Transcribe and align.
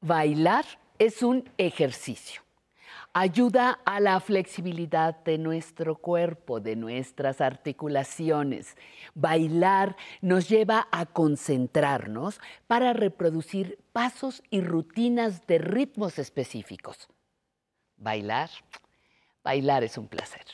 Bailar 0.00 0.64
es 1.00 1.24
un 1.24 1.50
ejercicio. 1.58 2.42
Ayuda 3.12 3.80
a 3.84 3.98
la 3.98 4.20
flexibilidad 4.20 5.24
de 5.24 5.38
nuestro 5.38 5.96
cuerpo, 5.96 6.60
de 6.60 6.76
nuestras 6.76 7.40
articulaciones. 7.40 8.76
Bailar 9.14 9.96
nos 10.20 10.48
lleva 10.48 10.86
a 10.92 11.06
concentrarnos 11.06 12.40
para 12.68 12.92
reproducir 12.92 13.80
pasos 13.92 14.40
y 14.50 14.60
rutinas 14.60 15.48
de 15.48 15.58
ritmos 15.58 16.20
específicos. 16.20 17.08
Bailar, 17.96 18.50
bailar 19.42 19.82
es 19.82 19.98
un 19.98 20.06
placer. 20.06 20.44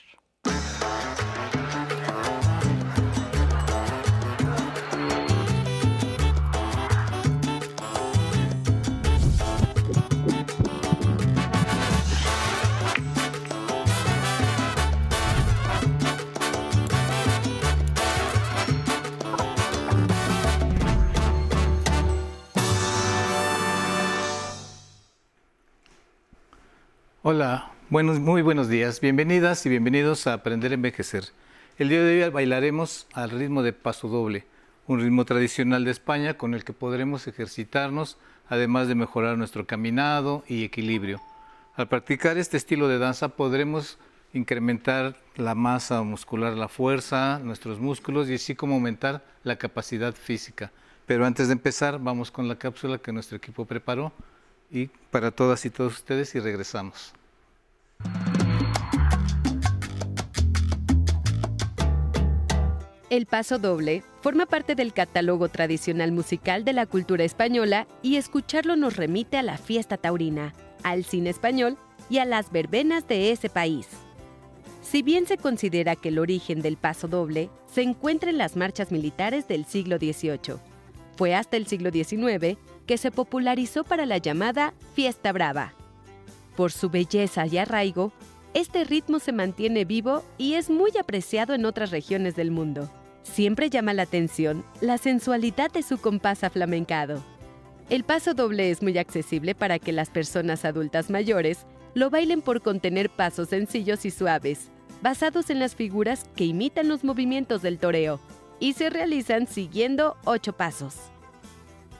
Hola, 27.26 27.70
buenos, 27.88 28.20
muy 28.20 28.42
buenos 28.42 28.68
días. 28.68 29.00
Bienvenidas 29.00 29.64
y 29.64 29.70
bienvenidos 29.70 30.26
a 30.26 30.34
Aprender 30.34 30.72
a 30.72 30.74
Envejecer. 30.74 31.24
El 31.78 31.88
día 31.88 32.02
de 32.02 32.22
hoy 32.22 32.30
bailaremos 32.30 33.06
al 33.14 33.30
ritmo 33.30 33.62
de 33.62 33.72
paso 33.72 34.08
doble, 34.08 34.44
un 34.86 35.00
ritmo 35.00 35.24
tradicional 35.24 35.86
de 35.86 35.90
España 35.90 36.36
con 36.36 36.52
el 36.52 36.64
que 36.64 36.74
podremos 36.74 37.26
ejercitarnos, 37.26 38.18
además 38.46 38.88
de 38.88 38.94
mejorar 38.94 39.38
nuestro 39.38 39.66
caminado 39.66 40.44
y 40.48 40.64
equilibrio. 40.64 41.18
Al 41.76 41.88
practicar 41.88 42.36
este 42.36 42.58
estilo 42.58 42.88
de 42.88 42.98
danza 42.98 43.30
podremos 43.30 43.98
incrementar 44.34 45.16
la 45.36 45.54
masa 45.54 46.02
muscular, 46.02 46.52
la 46.52 46.68
fuerza, 46.68 47.40
nuestros 47.42 47.80
músculos 47.80 48.28
y 48.28 48.34
así 48.34 48.54
como 48.54 48.74
aumentar 48.74 49.24
la 49.44 49.56
capacidad 49.56 50.12
física. 50.12 50.72
Pero 51.06 51.24
antes 51.24 51.46
de 51.46 51.54
empezar, 51.54 51.98
vamos 51.98 52.30
con 52.30 52.48
la 52.48 52.56
cápsula 52.56 52.98
que 52.98 53.12
nuestro 53.14 53.38
equipo 53.38 53.64
preparó 53.64 54.12
y 54.74 54.90
para 55.10 55.30
todas 55.30 55.64
y 55.64 55.70
todos 55.70 55.94
ustedes 55.94 56.34
y 56.34 56.40
regresamos. 56.40 57.14
El 63.10 63.26
paso 63.26 63.60
doble 63.60 64.02
forma 64.22 64.46
parte 64.46 64.74
del 64.74 64.92
catálogo 64.92 65.48
tradicional 65.48 66.10
musical 66.10 66.64
de 66.64 66.72
la 66.72 66.86
cultura 66.86 67.22
española 67.22 67.86
y 68.02 68.16
escucharlo 68.16 68.74
nos 68.74 68.96
remite 68.96 69.36
a 69.36 69.42
la 69.44 69.56
fiesta 69.56 69.96
taurina, 69.96 70.52
al 70.82 71.04
cine 71.04 71.30
español 71.30 71.78
y 72.10 72.18
a 72.18 72.24
las 72.24 72.50
verbenas 72.50 73.06
de 73.06 73.30
ese 73.30 73.48
país. 73.48 73.86
Si 74.82 75.02
bien 75.02 75.26
se 75.26 75.36
considera 75.36 75.94
que 75.94 76.08
el 76.08 76.18
origen 76.18 76.60
del 76.60 76.76
paso 76.76 77.06
doble 77.06 77.50
se 77.72 77.82
encuentra 77.82 78.30
en 78.30 78.38
las 78.38 78.56
marchas 78.56 78.90
militares 78.90 79.46
del 79.46 79.64
siglo 79.64 79.98
XVIII, 79.98 80.56
fue 81.16 81.36
hasta 81.36 81.56
el 81.56 81.66
siglo 81.66 81.90
XIX 81.92 82.58
que 82.86 82.98
se 82.98 83.10
popularizó 83.10 83.84
para 83.84 84.06
la 84.06 84.18
llamada 84.18 84.74
Fiesta 84.94 85.32
Brava. 85.32 85.74
Por 86.56 86.72
su 86.72 86.90
belleza 86.90 87.46
y 87.46 87.58
arraigo, 87.58 88.12
este 88.54 88.84
ritmo 88.84 89.18
se 89.18 89.32
mantiene 89.32 89.84
vivo 89.84 90.24
y 90.38 90.54
es 90.54 90.70
muy 90.70 90.92
apreciado 90.98 91.54
en 91.54 91.64
otras 91.64 91.90
regiones 91.90 92.36
del 92.36 92.50
mundo. 92.50 92.88
Siempre 93.24 93.70
llama 93.70 93.94
la 93.94 94.02
atención 94.02 94.64
la 94.80 94.98
sensualidad 94.98 95.72
de 95.72 95.82
su 95.82 95.98
compás 95.98 96.44
aflamencado. 96.44 97.24
El 97.90 98.04
paso 98.04 98.32
doble 98.34 98.70
es 98.70 98.82
muy 98.82 98.96
accesible 98.96 99.54
para 99.54 99.78
que 99.78 99.92
las 99.92 100.10
personas 100.10 100.64
adultas 100.64 101.10
mayores 101.10 101.66
lo 101.94 102.10
bailen 102.10 102.42
por 102.42 102.62
contener 102.62 103.10
pasos 103.10 103.48
sencillos 103.48 104.04
y 104.04 104.10
suaves, 104.10 104.70
basados 105.02 105.50
en 105.50 105.58
las 105.58 105.74
figuras 105.74 106.24
que 106.36 106.44
imitan 106.44 106.88
los 106.88 107.04
movimientos 107.04 107.62
del 107.62 107.78
toreo, 107.78 108.20
y 108.58 108.72
se 108.74 108.88
realizan 108.88 109.46
siguiendo 109.46 110.16
ocho 110.24 110.54
pasos. 110.54 110.94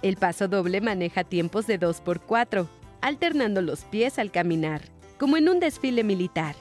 El 0.05 0.19
paso 0.19 0.49
doble 0.49 0.83
maneja 0.83 1.25
tiempos 1.25 1.67
de 1.67 1.79
2 1.79 2.03
por 2.03 2.21
4, 2.21 2.69
alternando 3.01 3.63
los 3.63 3.85
pies 3.85 4.19
al 4.19 4.31
caminar, 4.31 4.83
como 5.19 5.39
en 5.39 5.49
un 5.49 5.61
desfile 5.61 6.05
militar. 6.05 6.55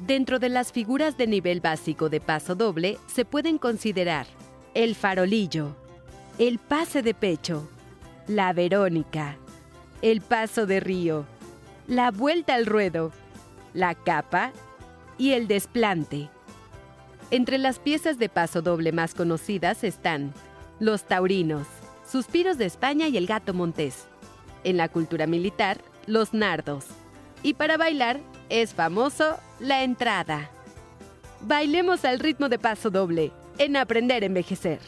Dentro 0.00 0.40
de 0.40 0.48
las 0.48 0.72
figuras 0.72 1.16
de 1.16 1.28
nivel 1.28 1.60
básico 1.60 2.08
de 2.08 2.20
paso 2.20 2.56
doble 2.56 2.98
se 3.06 3.24
pueden 3.24 3.58
considerar 3.58 4.26
el 4.74 4.96
farolillo, 4.96 5.76
el 6.40 6.58
pase 6.58 7.02
de 7.02 7.14
pecho, 7.14 7.68
la 8.26 8.52
Verónica, 8.52 9.36
el 10.02 10.20
paso 10.20 10.66
de 10.66 10.80
río, 10.80 11.24
la 11.86 12.10
vuelta 12.10 12.56
al 12.56 12.66
ruedo, 12.66 13.12
la 13.74 13.94
capa 13.94 14.50
y 15.18 15.34
el 15.34 15.46
desplante. 15.46 16.30
Entre 17.30 17.58
las 17.58 17.78
piezas 17.78 18.18
de 18.18 18.28
paso 18.28 18.60
doble 18.60 18.90
más 18.90 19.14
conocidas 19.14 19.84
están 19.84 20.34
los 20.80 21.04
taurinos, 21.04 21.68
Suspiros 22.10 22.56
de 22.56 22.66
España 22.66 23.08
y 23.08 23.16
el 23.16 23.26
gato 23.26 23.52
montés. 23.52 24.06
En 24.62 24.76
la 24.76 24.88
cultura 24.88 25.26
militar, 25.26 25.78
los 26.06 26.32
nardos. 26.32 26.86
Y 27.42 27.54
para 27.54 27.76
bailar, 27.76 28.20
es 28.48 28.74
famoso 28.74 29.36
la 29.58 29.82
entrada. 29.82 30.50
Bailemos 31.40 32.04
al 32.04 32.20
ritmo 32.20 32.48
de 32.48 32.58
paso 32.58 32.90
doble, 32.90 33.32
en 33.58 33.76
Aprender 33.76 34.22
a 34.22 34.26
Envejecer. 34.26 34.78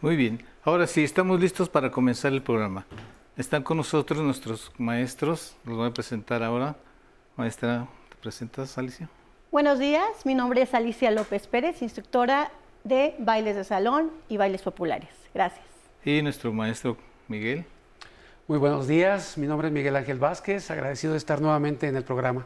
Muy 0.00 0.16
bien, 0.16 0.44
ahora 0.64 0.86
sí, 0.86 1.02
estamos 1.02 1.40
listos 1.40 1.68
para 1.68 1.90
comenzar 1.90 2.32
el 2.32 2.42
programa. 2.42 2.86
Están 3.36 3.62
con 3.62 3.76
nosotros 3.76 4.20
nuestros 4.20 4.72
maestros, 4.78 5.56
los 5.64 5.76
voy 5.76 5.88
a 5.88 5.94
presentar 5.94 6.42
ahora. 6.42 6.76
Maestra, 7.36 7.86
¿te 8.08 8.16
presentas, 8.16 8.76
Alicia? 8.78 9.08
Buenos 9.56 9.78
días, 9.78 10.26
mi 10.26 10.34
nombre 10.34 10.60
es 10.60 10.74
Alicia 10.74 11.10
López 11.10 11.46
Pérez, 11.46 11.80
instructora 11.80 12.50
de 12.84 13.14
bailes 13.18 13.56
de 13.56 13.64
salón 13.64 14.10
y 14.28 14.36
bailes 14.36 14.60
populares. 14.60 15.08
Gracias. 15.32 15.64
Y 16.04 16.20
nuestro 16.20 16.52
maestro 16.52 16.98
Miguel. 17.26 17.64
Muy 18.48 18.58
buenos 18.58 18.86
días, 18.86 19.38
mi 19.38 19.46
nombre 19.46 19.68
es 19.68 19.72
Miguel 19.72 19.96
Ángel 19.96 20.18
Vázquez, 20.18 20.70
agradecido 20.70 21.14
de 21.14 21.18
estar 21.18 21.40
nuevamente 21.40 21.88
en 21.88 21.96
el 21.96 22.04
programa. 22.04 22.44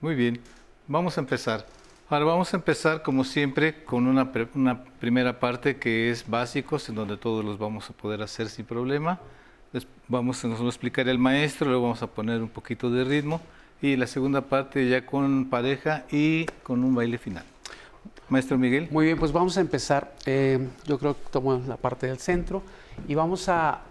Muy 0.00 0.14
bien, 0.14 0.40
vamos 0.88 1.18
a 1.18 1.20
empezar. 1.20 1.66
Ahora 2.08 2.24
vamos 2.24 2.54
a 2.54 2.56
empezar 2.56 3.02
como 3.02 3.22
siempre 3.22 3.84
con 3.84 4.06
una, 4.06 4.32
una 4.54 4.84
primera 4.98 5.38
parte 5.38 5.76
que 5.76 6.08
es 6.08 6.26
básicos, 6.26 6.88
en 6.88 6.94
donde 6.94 7.18
todos 7.18 7.44
los 7.44 7.58
vamos 7.58 7.90
a 7.90 7.92
poder 7.92 8.22
hacer 8.22 8.48
sin 8.48 8.64
problema. 8.64 9.20
vamos, 10.08 10.42
nos 10.42 10.58
va 10.58 10.64
a 10.64 10.68
explicar 10.68 11.06
el 11.06 11.18
maestro, 11.18 11.66
luego 11.68 11.82
vamos 11.82 12.02
a 12.02 12.06
poner 12.06 12.40
un 12.40 12.48
poquito 12.48 12.88
de 12.88 13.04
ritmo 13.04 13.42
y 13.82 13.96
la 13.96 14.06
segunda 14.06 14.42
parte 14.42 14.88
ya 14.88 15.04
con 15.04 15.50
pareja 15.50 16.04
y 16.10 16.46
con 16.62 16.84
un 16.84 16.94
baile 16.94 17.18
final. 17.18 17.44
Maestro 18.28 18.56
Miguel. 18.56 18.88
Muy 18.90 19.06
bien, 19.06 19.18
pues 19.18 19.32
vamos 19.32 19.58
a 19.58 19.60
empezar. 19.60 20.14
Eh, 20.24 20.68
yo 20.86 20.98
creo 20.98 21.14
que 21.14 21.28
tomo 21.30 21.60
la 21.66 21.76
parte 21.76 22.06
del 22.06 22.18
centro 22.18 22.62
y 23.08 23.14
vamos 23.14 23.48
a, 23.48 23.82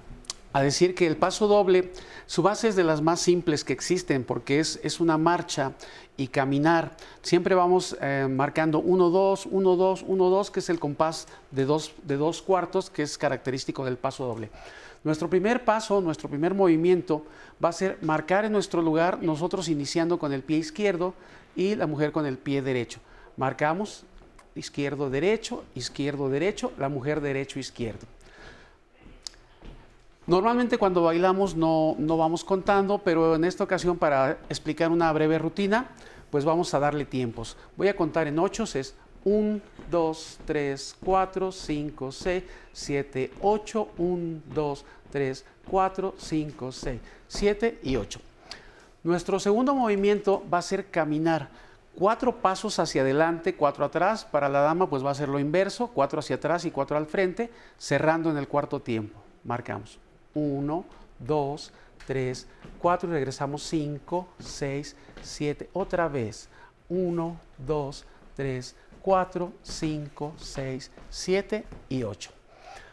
decir 0.53 0.96
que 0.96 1.07
el 1.07 1.16
paso 1.16 1.47
doble, 1.47 1.91
su 2.25 2.41
base 2.41 2.69
es 2.69 2.75
de 2.75 2.84
las 2.84 3.01
más 3.01 3.22
simples 3.22 3.63
que 3.63 3.74
existen 3.74 4.24
porque 4.24 4.59
es, 4.59 4.80
es 4.84 5.00
una 5.00 5.18
marcha 5.18 5.74
y 6.18 6.28
caminar. 6.28 6.96
Siempre 7.22 7.53
vamos 7.53 7.96
eh, 8.01 8.28
marcando 8.30 8.80
1, 8.80 9.09
2, 9.09 9.47
1, 9.51 9.75
2, 9.75 10.06
1, 10.07 10.30
2, 10.30 10.51
que 10.51 10.59
es 10.59 10.69
el 10.69 10.80
compás 10.80 11.28
de 11.51 11.66
dos, 11.66 11.94
de 12.03 12.18
dos 12.18 12.41
cuartos 12.41 12.90
que 12.90 13.03
es 13.03 13.18
característico 13.18 13.85
del 13.85 13.97
paso 13.97 14.25
doble. 14.25 14.50
Nuestro 15.03 15.29
primer 15.29 15.66
paso, 15.66 16.00
nuestro 16.00 16.29
primer 16.29 16.53
movimiento 16.53 17.25
va 17.63 17.69
a 17.69 17.73
ser 17.73 17.97
marcar 18.01 18.45
en 18.45 18.51
nuestro 18.51 18.81
lugar, 18.81 19.23
nosotros 19.23 19.67
iniciando 19.67 20.19
con 20.19 20.31
el 20.31 20.44
pie 20.44 20.57
izquierdo 20.57 21.16
y 21.56 21.75
la 21.75 21.88
mujer 21.88 22.12
con 22.12 22.25
el 22.25 22.38
pie 22.38 22.62
derecho. 22.62 23.00
Marcamos 23.35 24.06
izquierdo, 24.53 25.09
derecho, 25.09 25.63
izquierdo, 25.74 26.30
derecho, 26.30 26.71
la 26.77 26.89
mujer 26.89 27.21
derecho, 27.21 27.57
izquierdo. 27.57 28.06
Normalmente 30.27 30.77
cuando 30.77 31.01
bailamos 31.03 31.56
no, 31.56 31.95
no 31.98 32.15
vamos 32.18 32.44
contando, 32.44 33.00
pero 33.00 33.36
en 33.36 33.44
esta 33.44 33.63
ocasión 33.63 33.98
para 33.98 34.38
explicar 34.50 34.92
una 34.92 35.12
breve 35.12 35.39
rutina, 35.39 35.89
pues 36.30 36.45
vamos 36.45 36.74
a 36.74 36.80
darle 36.80 37.06
tiempos. 37.06 37.57
Voy 37.75 37.88
a 37.88 37.95
contar 37.95 38.27
en 38.27 38.38
ocho, 38.38 38.63
es 38.63 38.95
1, 39.23 39.62
2, 39.89 40.39
3, 40.45 40.95
4, 41.03 41.51
5, 41.51 42.12
6, 42.12 42.44
7, 42.73 43.31
8, 43.41 43.89
1, 43.97 44.41
2, 44.53 44.85
3, 45.12 45.45
4, 45.69 46.15
5, 46.18 46.71
6, 46.71 47.01
7 47.27 47.79
y 47.83 47.95
8. 47.95 48.19
Nuestro 49.03 49.39
segundo 49.39 49.73
movimiento 49.73 50.44
va 50.51 50.59
a 50.59 50.62
ser 50.62 50.91
caminar. 50.91 51.50
Cuatro 51.95 52.38
pasos 52.38 52.79
hacia 52.79 53.01
adelante, 53.01 53.56
cuatro 53.56 53.83
atrás. 53.83 54.23
Para 54.25 54.47
la 54.47 54.62
dama 54.62 54.89
pues 54.89 55.03
va 55.03 55.12
a 55.12 55.15
ser 55.15 55.27
lo 55.27 55.39
inverso, 55.39 55.88
cuatro 55.88 56.19
hacia 56.19 56.38
atrás 56.38 56.65
y 56.65 56.71
cuatro 56.71 56.97
al 56.97 57.07
frente, 57.07 57.51
cerrando 57.77 58.29
en 58.29 58.38
el 58.38 58.47
cuarto 58.47 58.79
tiempo. 58.79 59.19
Marcamos 59.44 60.00
1, 60.35 60.85
2, 61.19 61.74
3, 62.06 62.47
4 62.79 63.09
y 63.09 63.13
regresamos 63.13 63.63
5, 63.63 64.27
6, 64.39 64.95
7. 65.21 65.69
Otra 65.74 66.07
vez 66.07 66.47
1, 66.89 67.39
2, 67.65 68.06
3, 68.35 68.75
4, 68.75 68.90
5, 69.03 70.33
6, 70.38 70.92
7 71.09 71.65
y 71.89 72.03
8. 72.03 72.31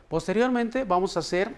Posteriormente 0.08 0.84
vamos 0.84 1.16
a 1.16 1.20
hacer 1.20 1.54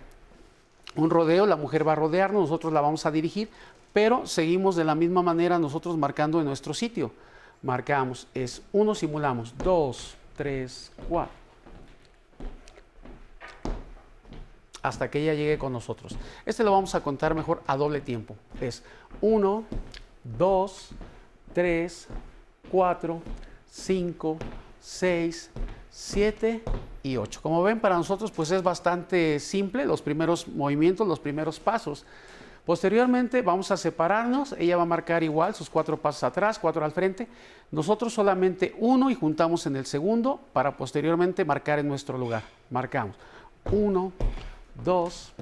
un 0.97 1.11
rodeo, 1.11 1.47
la 1.47 1.57
mujer 1.57 1.87
va 1.87 1.93
a 1.93 1.97
rodearnos, 1.97 2.43
nosotros 2.43 2.73
la 2.73 2.81
vamos 2.81 3.07
a 3.07 3.11
dirigir, 3.11 3.49
pero 3.93 4.27
seguimos 4.27 4.77
de 4.77 4.85
la 4.85 4.95
misma 4.95 5.23
manera 5.23 5.59
nosotros 5.59 5.97
marcando 5.97 6.41
en 6.41 6.47
nuestro 6.47 6.75
sitio. 6.75 7.13
Marcamos, 7.63 8.27
es 8.35 8.63
uno, 8.73 8.95
simulamos, 8.95 9.55
dos, 9.59 10.15
tres, 10.37 10.91
cuatro. 11.09 11.35
Hasta 14.83 15.11
que 15.11 15.21
ella 15.21 15.35
llegue 15.35 15.59
con 15.59 15.73
nosotros. 15.73 16.17
Este 16.47 16.65
lo 16.65 16.73
vamos 16.73 16.95
a 16.95 17.03
contar 17.03 17.35
mejor 17.35 17.63
a 17.67 17.77
doble 17.77 18.01
tiempo. 18.01 18.35
Es 18.61 18.83
uno, 19.21 19.65
dos, 20.25 20.89
tres, 21.53 22.09
cuatro, 22.71 23.21
cinco, 23.71 24.37
seis, 24.81 25.51
siete 25.91 26.63
y 27.03 27.17
ocho. 27.17 27.41
Como 27.43 27.63
ven, 27.63 27.81
para 27.81 27.97
nosotros 27.97 28.31
pues 28.31 28.51
es 28.51 28.63
bastante 28.63 29.39
simple 29.41 29.85
los 29.85 30.03
primeros 30.03 30.49
movimientos, 30.49 31.07
los 31.07 31.21
primeros 31.21 31.61
pasos. 31.61 32.05
Posteriormente 32.67 33.43
vamos 33.43 33.71
a 33.71 33.77
separarnos, 33.77 34.55
ella 34.59 34.77
va 34.77 34.83
a 34.83 34.87
marcar 34.87 35.23
igual 35.23 35.55
sus 35.55 35.71
cuatro 35.71 35.97
pasos 35.97 36.23
atrás, 36.25 36.59
cuatro 36.59 36.85
al 36.85 36.93
frente, 36.93 37.27
nosotros 37.71 38.13
solamente 38.13 38.77
uno 38.79 39.11
y 39.11 39.15
juntamos 39.15 39.67
en 39.67 39.77
el 39.77 39.87
segundo 39.87 40.41
para 40.53 40.77
posteriormente 40.77 41.45
marcar 41.45 41.79
en 41.79 41.89
nuestro 41.89 42.19
lugar. 42.19 42.43
Marcamos 42.69 43.17
uno, 43.73 44.13
dos, 44.85 45.33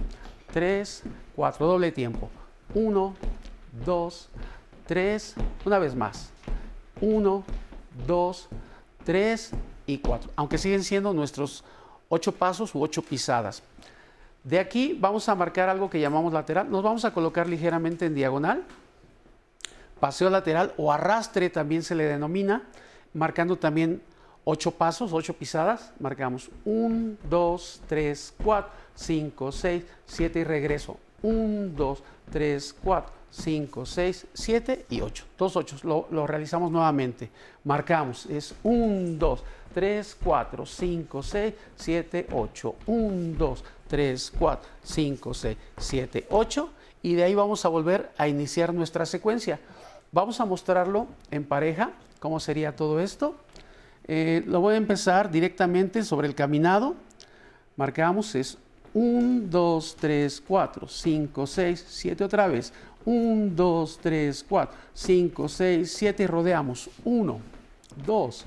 tres, 0.52 1.02
cuatro, 1.34 1.66
doble 1.66 1.92
tiempo. 1.92 2.30
Uno, 2.74 3.14
dos, 3.84 4.28
tres, 4.86 5.34
una 5.64 5.78
vez 5.78 5.94
más. 5.94 6.30
Uno, 7.00 7.44
dos, 8.06 8.48
tres 9.04 9.50
y 9.86 9.98
cuatro, 9.98 10.30
aunque 10.36 10.58
siguen 10.58 10.84
siendo 10.84 11.12
nuestros 11.12 11.64
ocho 12.08 12.32
pasos 12.32 12.74
u 12.74 12.82
ocho 12.82 13.02
pisadas. 13.02 13.62
De 14.44 14.58
aquí 14.58 14.96
vamos 14.98 15.28
a 15.28 15.34
marcar 15.34 15.68
algo 15.68 15.90
que 15.90 16.00
llamamos 16.00 16.32
lateral. 16.32 16.70
Nos 16.70 16.82
vamos 16.82 17.04
a 17.04 17.12
colocar 17.12 17.46
ligeramente 17.46 18.06
en 18.06 18.14
diagonal. 18.14 18.64
Paseo 20.00 20.30
lateral 20.30 20.72
o 20.76 20.92
arrastre 20.92 21.50
también 21.50 21.82
se 21.82 21.94
le 21.94 22.04
denomina, 22.04 22.62
marcando 23.12 23.56
también 23.56 24.00
ocho 24.44 24.70
pasos, 24.70 25.12
ocho 25.12 25.34
pisadas. 25.34 25.92
Marcamos 25.98 26.50
1, 26.64 27.16
2, 27.28 27.82
3, 27.88 28.34
4, 28.42 28.70
5, 28.94 29.52
6, 29.52 29.84
7 30.06 30.38
y 30.38 30.44
regreso. 30.44 30.96
1, 31.22 31.72
2, 31.76 32.02
3, 32.30 32.76
4, 32.82 33.12
5, 33.30 33.86
6, 33.86 34.26
7 34.32 34.86
y 34.90 35.00
8. 35.00 35.24
Dos 35.36 35.56
ocho. 35.56 35.76
Lo, 35.82 36.08
lo 36.10 36.26
realizamos 36.26 36.70
nuevamente. 36.70 37.30
Marcamos. 37.64 38.26
Es 38.26 38.54
1, 38.62 39.18
2, 39.18 39.42
3, 39.74 40.16
4, 40.22 40.66
5, 40.66 41.22
6, 41.22 41.54
7, 41.76 42.26
8. 42.32 42.74
1, 42.86 43.38
2, 43.38 43.64
3, 43.88 44.32
4, 44.38 44.68
5, 44.82 45.34
6, 45.34 45.56
7, 45.76 46.26
8 46.30 46.70
y 47.02 47.14
de 47.14 47.24
ahí 47.24 47.34
vamos 47.34 47.64
a 47.64 47.68
volver 47.68 48.10
a 48.18 48.28
iniciar 48.28 48.74
nuestra 48.74 49.06
secuencia. 49.06 49.60
Vamos 50.12 50.40
a 50.40 50.44
mostrarlo 50.44 51.06
en 51.30 51.44
pareja, 51.44 51.90
cómo 52.18 52.40
sería 52.40 52.74
todo 52.74 53.00
esto. 53.00 53.36
Eh, 54.06 54.42
lo 54.46 54.60
voy 54.60 54.74
a 54.74 54.78
empezar 54.78 55.30
directamente 55.30 56.02
sobre 56.02 56.26
el 56.28 56.34
caminado. 56.34 56.96
Marcamos, 57.76 58.34
es 58.34 58.58
1, 58.94 59.48
2, 59.48 59.96
3, 60.00 60.42
4, 60.46 60.88
5, 60.88 61.46
6, 61.46 61.84
7 61.88 62.24
otra 62.24 62.48
vez. 62.48 62.72
1, 63.08 63.56
2, 63.56 63.98
3, 64.02 64.44
4, 64.46 64.74
5, 64.92 65.48
6, 65.48 65.92
7 65.92 66.22
y 66.22 66.26
rodeamos. 66.26 66.90
1, 67.04 67.40
2, 68.04 68.44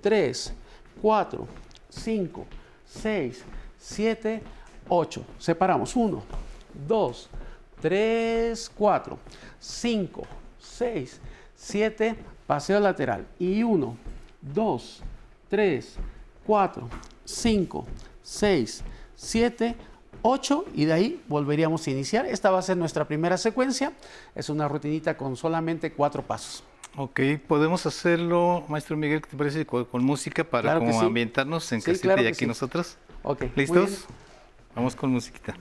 3, 0.00 0.52
4, 1.00 1.46
5, 1.88 2.46
6, 2.86 3.44
7, 3.78 4.42
8. 4.88 5.24
Separamos 5.38 5.94
1, 5.94 6.22
2, 6.88 7.30
3, 7.80 8.70
4, 8.76 9.18
5, 9.60 10.22
6, 10.58 11.20
7, 11.54 12.16
paseo 12.48 12.80
lateral. 12.80 13.24
Y 13.38 13.62
1, 13.62 13.96
2, 14.42 15.02
3, 15.48 15.96
4, 16.44 16.88
5, 17.24 17.86
6, 18.24 18.84
7, 19.14 19.76
8 19.76 19.89
y 20.74 20.84
de 20.84 20.92
ahí 20.92 21.22
volveríamos 21.28 21.86
a 21.86 21.90
iniciar. 21.90 22.26
Esta 22.26 22.50
va 22.50 22.58
a 22.58 22.62
ser 22.62 22.76
nuestra 22.76 23.06
primera 23.06 23.36
secuencia. 23.36 23.92
Es 24.34 24.48
una 24.48 24.68
rutinita 24.68 25.16
con 25.16 25.36
solamente 25.36 25.92
cuatro 25.92 26.22
pasos. 26.22 26.62
Ok, 26.96 27.20
podemos 27.46 27.86
hacerlo, 27.86 28.64
maestro 28.68 28.96
Miguel, 28.96 29.22
¿qué 29.22 29.30
te 29.30 29.36
parece? 29.36 29.64
Con, 29.64 30.04
música 30.04 30.42
para 30.42 30.78
como 30.78 31.00
ambientarnos 31.00 31.70
en 31.72 31.80
casita 31.80 32.20
y 32.20 32.26
aquí 32.26 32.46
nosotros. 32.46 32.96
Ok. 33.22 33.44
¿Listos? 33.54 34.06
Vamos 34.74 34.96
con 34.96 35.10
musiquita. 35.10 35.54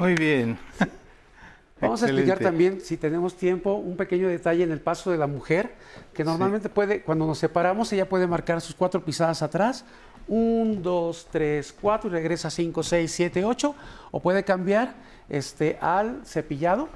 Muy 0.00 0.14
bien. 0.14 0.58
Vamos 1.80 2.02
a 2.02 2.06
explicar 2.06 2.38
también, 2.38 2.80
si 2.80 2.96
tenemos 2.96 3.36
tiempo, 3.36 3.74
un 3.74 3.98
pequeño 3.98 4.28
detalle 4.28 4.64
en 4.64 4.72
el 4.72 4.80
paso 4.80 5.10
de 5.10 5.18
la 5.18 5.26
mujer, 5.26 5.74
que 6.14 6.24
normalmente 6.24 6.70
puede, 6.70 7.02
cuando 7.02 7.26
nos 7.26 7.36
separamos, 7.36 7.92
ella 7.92 8.08
puede 8.08 8.26
marcar 8.26 8.62
sus 8.62 8.74
cuatro 8.74 9.04
pisadas 9.04 9.42
atrás, 9.42 9.84
un, 10.26 10.82
dos, 10.82 11.28
tres, 11.30 11.74
cuatro, 11.78 12.08
y 12.08 12.12
regresa 12.14 12.48
cinco, 12.48 12.82
seis, 12.82 13.12
siete, 13.12 13.44
ocho, 13.44 13.74
o 14.10 14.20
puede 14.20 14.42
cambiar 14.42 14.94
este, 15.28 15.76
al 15.82 16.22
cepillado. 16.24 16.88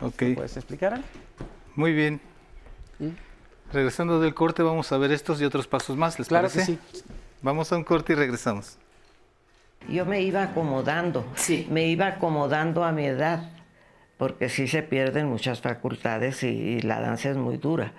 Ok, 0.00 0.24
¿Puedes 0.34 0.56
explicar? 0.56 1.00
Muy 1.76 1.92
bien. 1.92 2.20
¿Mm? 2.98 3.10
Regresando 3.72 4.20
del 4.20 4.34
corte, 4.34 4.64
vamos 4.64 4.90
a 4.90 4.98
ver 4.98 5.12
estos 5.12 5.40
y 5.40 5.44
otros 5.44 5.68
pasos 5.68 5.96
más. 5.96 6.18
¿Les 6.18 6.26
Claro 6.26 6.48
que 6.48 6.54
parece? 6.54 6.78
sí. 6.92 7.02
Vamos 7.42 7.72
a 7.72 7.76
un 7.76 7.84
corte 7.84 8.12
y 8.12 8.16
regresamos. 8.16 8.76
Yo 9.88 10.04
me 10.06 10.20
iba 10.22 10.42
acomodando, 10.42 11.24
Sí. 11.34 11.66
me 11.70 11.86
iba 11.86 12.06
acomodando 12.06 12.84
a 12.84 12.92
mi 12.92 13.04
edad, 13.06 13.50
porque 14.16 14.48
sí 14.48 14.68
se 14.68 14.82
pierden 14.82 15.26
muchas 15.28 15.60
facultades 15.60 16.42
y, 16.42 16.48
y 16.48 16.80
la 16.82 17.00
danza 17.00 17.30
es 17.30 17.36
muy 17.36 17.56
dura. 17.58 17.92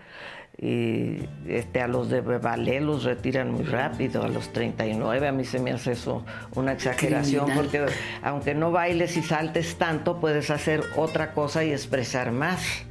Y 0.57 1.17
este, 1.47 1.81
a 1.81 1.87
los 1.87 2.09
de 2.09 2.21
ballet 2.21 2.79
los 2.79 3.03
retiran 3.03 3.51
muy 3.51 3.63
rápido, 3.63 4.23
a 4.23 4.27
los 4.27 4.53
39, 4.53 5.27
a 5.27 5.31
mí 5.31 5.45
se 5.45 5.59
me 5.59 5.71
hace 5.71 5.93
eso 5.93 6.23
una 6.55 6.73
exageración, 6.73 7.45
Criminal. 7.45 7.65
porque 7.69 7.85
aunque 8.21 8.53
no 8.53 8.71
bailes 8.71 9.17
y 9.17 9.23
saltes 9.23 9.75
tanto, 9.77 10.19
puedes 10.19 10.51
hacer 10.51 10.83
otra 10.95 11.33
cosa 11.33 11.63
y 11.63 11.71
expresar 11.71 12.31
más. 12.31 12.85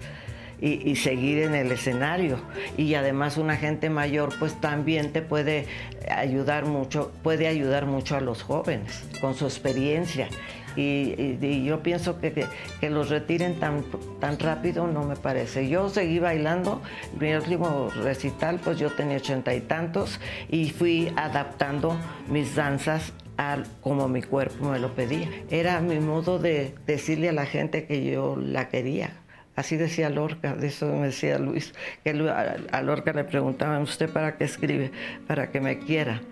Y, 0.65 0.89
y 0.89 0.95
seguir 0.95 1.43
en 1.43 1.57
el 1.57 1.73
escenario. 1.73 2.39
Y 2.77 2.95
además 2.95 3.37
una 3.37 3.57
gente 3.57 3.91
mayor 3.91 4.31
pues 4.39 4.55
también 4.61 5.13
te 5.13 5.21
puede 5.21 5.67
ayudar 6.09 6.67
mucho, 6.67 7.11
puede 7.25 7.49
ayudar 7.49 7.87
mucho 7.87 8.17
a 8.17 8.21
los 8.21 8.45
jóvenes 8.45 9.03
con 9.21 9.35
su 9.35 9.45
experiencia. 9.45 10.29
Y, 10.77 10.81
y- 11.19 11.39
y 11.43 11.65
yo 11.65 11.83
pienso 11.83 12.21
que, 12.21 12.33
que, 12.33 12.47
que 12.81 12.91
los 12.91 13.11
retiren 13.11 13.59
tan, 13.59 13.85
tan 14.21 14.39
rápido 14.39 14.87
no 14.87 15.03
me 15.03 15.17
parece. 15.17 15.69
Yo 15.69 15.89
seguí 15.89 16.21
bailando, 16.21 16.81
mi 17.19 17.35
último 17.35 17.91
recital 18.03 18.61
pues 18.63 18.79
yo 18.79 18.91
tenía 18.93 19.17
ochenta 19.17 19.55
y 19.57 19.61
tantos 19.63 20.21
y 20.49 20.71
fui 20.71 21.13
adaptando 21.17 21.99
mis 22.29 22.55
danzas 22.55 23.13
al- 23.37 23.67
como 23.81 24.07
mi 24.09 24.23
cuerpo 24.23 24.71
me 24.71 24.79
lo 24.79 24.95
pedía. 24.95 25.29
Era 25.51 25.81
mi 25.81 25.99
modo 25.99 26.39
de 26.39 26.75
decirle 26.87 27.31
a 27.31 27.33
la 27.33 27.47
gente 27.47 27.85
que 27.87 28.05
yo 28.09 28.37
la 28.37 28.69
quería. 28.69 29.19
Así 29.55 29.77
decía 29.77 30.09
Lorca, 30.09 30.55
de 30.55 30.69
eso 30.69 30.87
me 30.87 31.07
decía 31.07 31.39
Luis, 31.39 31.75
que 32.03 32.11
a 32.11 32.83
Lorca 32.83 33.13
le 33.13 33.25
preguntaban, 33.25 33.83
¿usted 33.83 34.09
para 34.09 34.37
qué 34.37 34.45
escribe? 34.45 34.91
Para 35.27 35.51
que 35.51 35.61
me 35.61 35.79
quiera. 35.79 36.23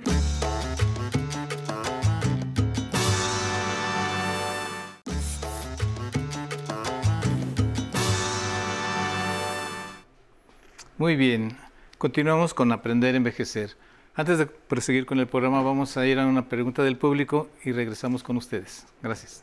Muy 10.97 11.17
bien, 11.17 11.57
continuamos 11.99 12.53
con 12.53 12.73
Aprender 12.73 13.15
a 13.15 13.17
Envejecer. 13.19 13.77
Antes 14.15 14.39
de 14.39 14.47
proseguir 14.47 15.07
con 15.07 15.19
el 15.19 15.27
programa, 15.27 15.63
vamos 15.63 15.97
a 15.97 16.07
ir 16.07 16.19
a 16.19 16.27
una 16.27 16.49
pregunta 16.49 16.83
del 16.83 16.99
público 16.99 17.49
y 17.65 17.73
regresamos 17.73 18.23
con 18.23 18.37
ustedes. 18.37 18.87
Gracias. 19.03 19.43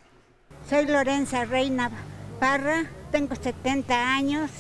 Soy 0.69 0.85
Lorenza 0.85 1.45
Reina 1.45 1.89
Parra, 2.39 2.85
tengo 3.11 3.35
70 3.35 4.15
años. 4.15 4.51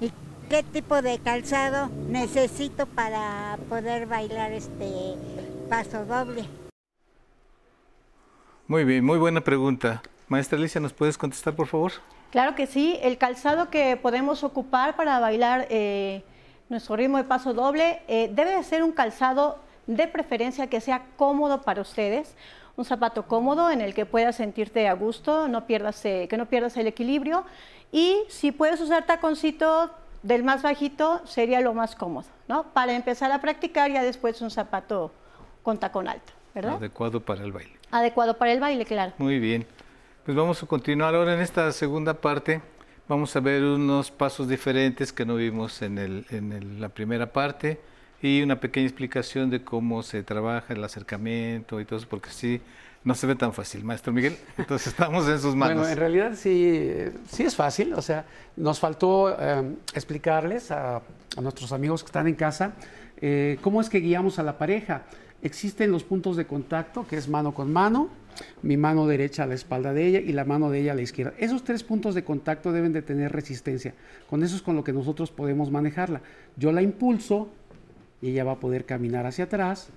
¿Y 0.00 0.10
qué 0.48 0.62
tipo 0.62 1.02
de 1.02 1.18
calzado 1.18 1.90
necesito 2.08 2.86
para 2.86 3.58
poder 3.68 4.06
bailar 4.06 4.52
este 4.52 5.16
paso 5.68 6.06
doble? 6.06 6.44
Muy 8.66 8.84
bien, 8.84 9.04
muy 9.04 9.18
buena 9.18 9.42
pregunta. 9.42 10.02
Maestra 10.28 10.56
Alicia, 10.56 10.80
¿nos 10.80 10.94
puedes 10.94 11.18
contestar, 11.18 11.54
por 11.54 11.66
favor? 11.66 11.92
Claro 12.30 12.54
que 12.54 12.66
sí, 12.66 12.98
el 13.02 13.18
calzado 13.18 13.68
que 13.68 13.98
podemos 13.98 14.42
ocupar 14.42 14.96
para 14.96 15.18
bailar 15.18 15.66
eh, 15.68 16.24
nuestro 16.70 16.96
ritmo 16.96 17.18
de 17.18 17.24
paso 17.24 17.52
doble 17.52 18.00
eh, 18.08 18.30
debe 18.32 18.56
de 18.56 18.62
ser 18.62 18.82
un 18.82 18.92
calzado 18.92 19.58
de 19.86 20.08
preferencia 20.08 20.68
que 20.68 20.80
sea 20.80 21.02
cómodo 21.16 21.60
para 21.60 21.82
ustedes, 21.82 22.34
un 22.76 22.84
zapato 22.84 23.26
cómodo 23.26 23.70
en 23.70 23.80
el 23.80 23.94
que 23.94 24.06
puedas 24.06 24.36
sentirte 24.36 24.88
a 24.88 24.94
gusto, 24.94 25.48
no 25.48 25.66
pierdas, 25.66 26.04
eh, 26.04 26.26
que 26.28 26.36
no 26.36 26.46
pierdas 26.46 26.76
el 26.76 26.86
equilibrio 26.86 27.44
y 27.90 28.16
si 28.28 28.52
puedes 28.52 28.80
usar 28.80 29.04
taconcito 29.06 29.90
del 30.22 30.42
más 30.44 30.62
bajito 30.62 31.20
sería 31.26 31.60
lo 31.60 31.74
más 31.74 31.94
cómodo, 31.94 32.28
¿no? 32.48 32.64
Para 32.72 32.92
empezar 32.94 33.30
a 33.32 33.40
practicar 33.40 33.90
ya 33.90 34.02
después 34.02 34.40
un 34.40 34.50
zapato 34.50 35.12
con 35.62 35.78
tacón 35.78 36.08
alto, 36.08 36.32
¿verdad? 36.54 36.76
Adecuado 36.76 37.20
para 37.20 37.42
el 37.44 37.52
baile. 37.52 37.72
Adecuado 37.90 38.38
para 38.38 38.52
el 38.52 38.60
baile, 38.60 38.84
claro. 38.84 39.12
Muy 39.18 39.38
bien. 39.38 39.66
Pues 40.24 40.36
vamos 40.36 40.62
a 40.62 40.66
continuar 40.66 41.14
ahora 41.14 41.34
en 41.34 41.40
esta 41.40 41.70
segunda 41.72 42.14
parte. 42.14 42.62
Vamos 43.08 43.34
a 43.34 43.40
ver 43.40 43.62
unos 43.64 44.10
pasos 44.12 44.48
diferentes 44.48 45.12
que 45.12 45.26
no 45.26 45.34
vimos 45.34 45.82
en, 45.82 45.98
el- 45.98 46.24
en 46.30 46.52
el- 46.52 46.80
la 46.80 46.88
primera 46.88 47.32
parte 47.32 47.80
y 48.22 48.40
una 48.42 48.60
pequeña 48.60 48.86
explicación 48.86 49.50
de 49.50 49.62
cómo 49.62 50.02
se 50.02 50.22
trabaja 50.22 50.72
el 50.72 50.82
acercamiento 50.82 51.80
y 51.80 51.84
todo 51.84 51.98
eso, 51.98 52.08
porque 52.08 52.30
sí, 52.30 52.60
no 53.04 53.14
se 53.14 53.26
ve 53.26 53.34
tan 53.34 53.52
fácil, 53.52 53.84
maestro 53.84 54.12
Miguel. 54.12 54.36
Entonces 54.56 54.86
estamos 54.88 55.28
en 55.28 55.40
sus 55.40 55.54
manos. 55.54 55.78
Bueno, 55.78 55.92
en 55.92 55.98
realidad 55.98 56.32
sí, 56.36 56.88
sí 57.28 57.42
es 57.42 57.56
fácil. 57.56 57.92
O 57.94 58.00
sea, 58.00 58.24
nos 58.56 58.78
faltó 58.78 59.36
eh, 59.38 59.74
explicarles 59.92 60.70
a, 60.70 60.96
a 60.96 61.40
nuestros 61.40 61.72
amigos 61.72 62.02
que 62.02 62.06
están 62.06 62.28
en 62.28 62.36
casa 62.36 62.72
eh, 63.24 63.56
cómo 63.60 63.80
es 63.80 63.88
que 63.88 64.00
guiamos 64.00 64.40
a 64.40 64.42
la 64.42 64.58
pareja. 64.58 65.02
Existen 65.42 65.92
los 65.92 66.02
puntos 66.02 66.36
de 66.36 66.44
contacto, 66.44 67.06
que 67.06 67.16
es 67.16 67.28
mano 67.28 67.54
con 67.54 67.72
mano, 67.72 68.10
mi 68.62 68.76
mano 68.76 69.06
derecha 69.06 69.44
a 69.44 69.46
la 69.46 69.54
espalda 69.54 69.92
de 69.92 70.06
ella 70.06 70.18
y 70.20 70.32
la 70.32 70.44
mano 70.44 70.70
de 70.70 70.80
ella 70.80 70.92
a 70.92 70.94
la 70.96 71.02
izquierda. 71.02 71.32
Esos 71.38 71.62
tres 71.62 71.84
puntos 71.84 72.16
de 72.16 72.24
contacto 72.24 72.72
deben 72.72 72.92
de 72.92 73.00
tener 73.00 73.30
resistencia. 73.30 73.94
Con 74.28 74.42
eso 74.42 74.56
es 74.56 74.62
con 74.62 74.74
lo 74.74 74.82
que 74.82 74.92
nosotros 74.92 75.30
podemos 75.30 75.70
manejarla. 75.70 76.20
Yo 76.56 76.72
la 76.72 76.82
impulso 76.82 77.48
y 78.22 78.30
ella 78.30 78.44
va 78.44 78.52
a 78.52 78.60
poder 78.60 78.86
caminar 78.86 79.26
hacia 79.26 79.44
atrás, 79.44 79.88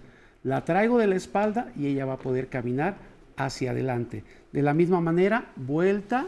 la 0.43 0.65
traigo 0.65 0.97
de 0.97 1.07
la 1.07 1.15
espalda 1.15 1.71
y 1.77 1.87
ella 1.87 2.05
va 2.05 2.13
a 2.13 2.17
poder 2.17 2.47
caminar 2.49 2.95
hacia 3.37 3.71
adelante. 3.71 4.23
De 4.51 4.61
la 4.61 4.73
misma 4.73 4.99
manera, 4.99 5.45
vuelta, 5.55 6.27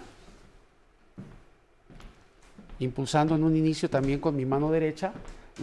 impulsando 2.79 3.35
en 3.35 3.43
un 3.43 3.55
inicio 3.55 3.89
también 3.89 4.19
con 4.19 4.35
mi 4.35 4.45
mano 4.45 4.71
derecha, 4.71 5.11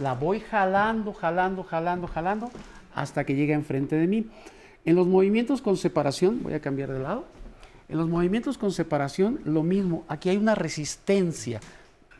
la 0.01 0.13
voy 0.13 0.41
jalando, 0.41 1.13
jalando, 1.13 1.63
jalando, 1.63 2.07
jalando, 2.07 2.51
hasta 2.93 3.23
que 3.23 3.35
llegue 3.35 3.53
enfrente 3.53 3.95
de 3.95 4.07
mí. 4.07 4.27
En 4.83 4.95
los 4.95 5.07
movimientos 5.07 5.61
con 5.61 5.77
separación, 5.77 6.43
voy 6.43 6.53
a 6.53 6.61
cambiar 6.61 6.91
de 6.91 6.99
lado, 6.99 7.25
en 7.87 7.97
los 7.97 8.09
movimientos 8.09 8.57
con 8.57 8.71
separación, 8.71 9.39
lo 9.45 9.63
mismo, 9.63 10.05
aquí 10.07 10.29
hay 10.29 10.37
una 10.37 10.55
resistencia 10.55 11.59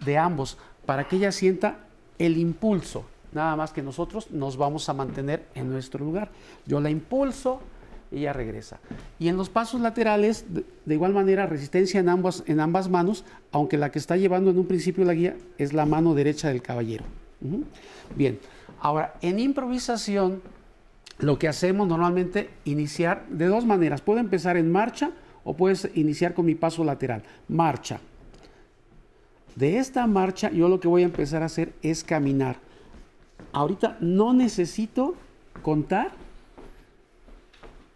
de 0.05 0.17
ambos 0.17 0.57
para 0.85 1.07
que 1.07 1.15
ella 1.15 1.31
sienta 1.31 1.79
el 2.19 2.37
impulso, 2.37 3.05
nada 3.35 3.55
más 3.55 3.73
que 3.73 3.83
nosotros 3.83 4.31
nos 4.31 4.57
vamos 4.57 4.87
a 4.87 4.93
mantener 4.93 5.45
en 5.53 5.69
nuestro 5.69 6.03
lugar. 6.03 6.31
Yo 6.65 6.79
la 6.79 6.89
impulso, 6.89 7.59
ella 8.11 8.31
regresa. 8.31 8.79
Y 9.19 9.27
en 9.27 9.35
los 9.35 9.49
pasos 9.49 9.81
laterales, 9.81 10.45
de, 10.49 10.93
igual 10.93 11.13
manera, 11.13 11.45
resistencia 11.45 11.99
en 11.99 12.07
ambas, 12.07 12.43
en 12.47 12.61
ambas 12.61 12.89
manos, 12.89 13.25
aunque 13.51 13.77
la 13.77 13.91
que 13.91 13.99
está 13.99 14.15
llevando 14.15 14.51
en 14.51 14.57
un 14.57 14.65
principio 14.65 15.03
la 15.03 15.13
guía 15.13 15.35
es 15.57 15.73
la 15.73 15.85
mano 15.85 16.15
derecha 16.15 16.47
del 16.47 16.61
caballero. 16.61 17.03
Bien, 18.15 18.39
ahora 18.79 19.15
en 19.21 19.37
improvisación, 19.39 20.41
lo 21.19 21.37
que 21.37 21.47
hacemos 21.47 21.87
normalmente 21.87 22.49
iniciar 22.63 23.27
de 23.29 23.47
dos 23.47 23.65
maneras. 23.65 24.01
Puedo 24.01 24.19
empezar 24.19 24.55
en 24.57 24.71
marcha 24.71 25.11
o 25.43 25.55
puedes 25.55 25.89
iniciar 25.93 26.33
con 26.33 26.45
mi 26.45 26.55
paso 26.55 26.83
lateral. 26.83 27.21
Marcha. 27.49 27.99
De 29.55 29.77
esta 29.77 30.07
marcha 30.07 30.51
yo 30.51 30.67
lo 30.67 30.79
que 30.79 30.87
voy 30.87 31.03
a 31.03 31.05
empezar 31.05 31.43
a 31.43 31.45
hacer 31.45 31.73
es 31.81 32.03
caminar. 32.03 32.57
Ahorita 33.55 33.95
no 34.01 34.33
necesito 34.33 35.15
contar. 35.61 36.11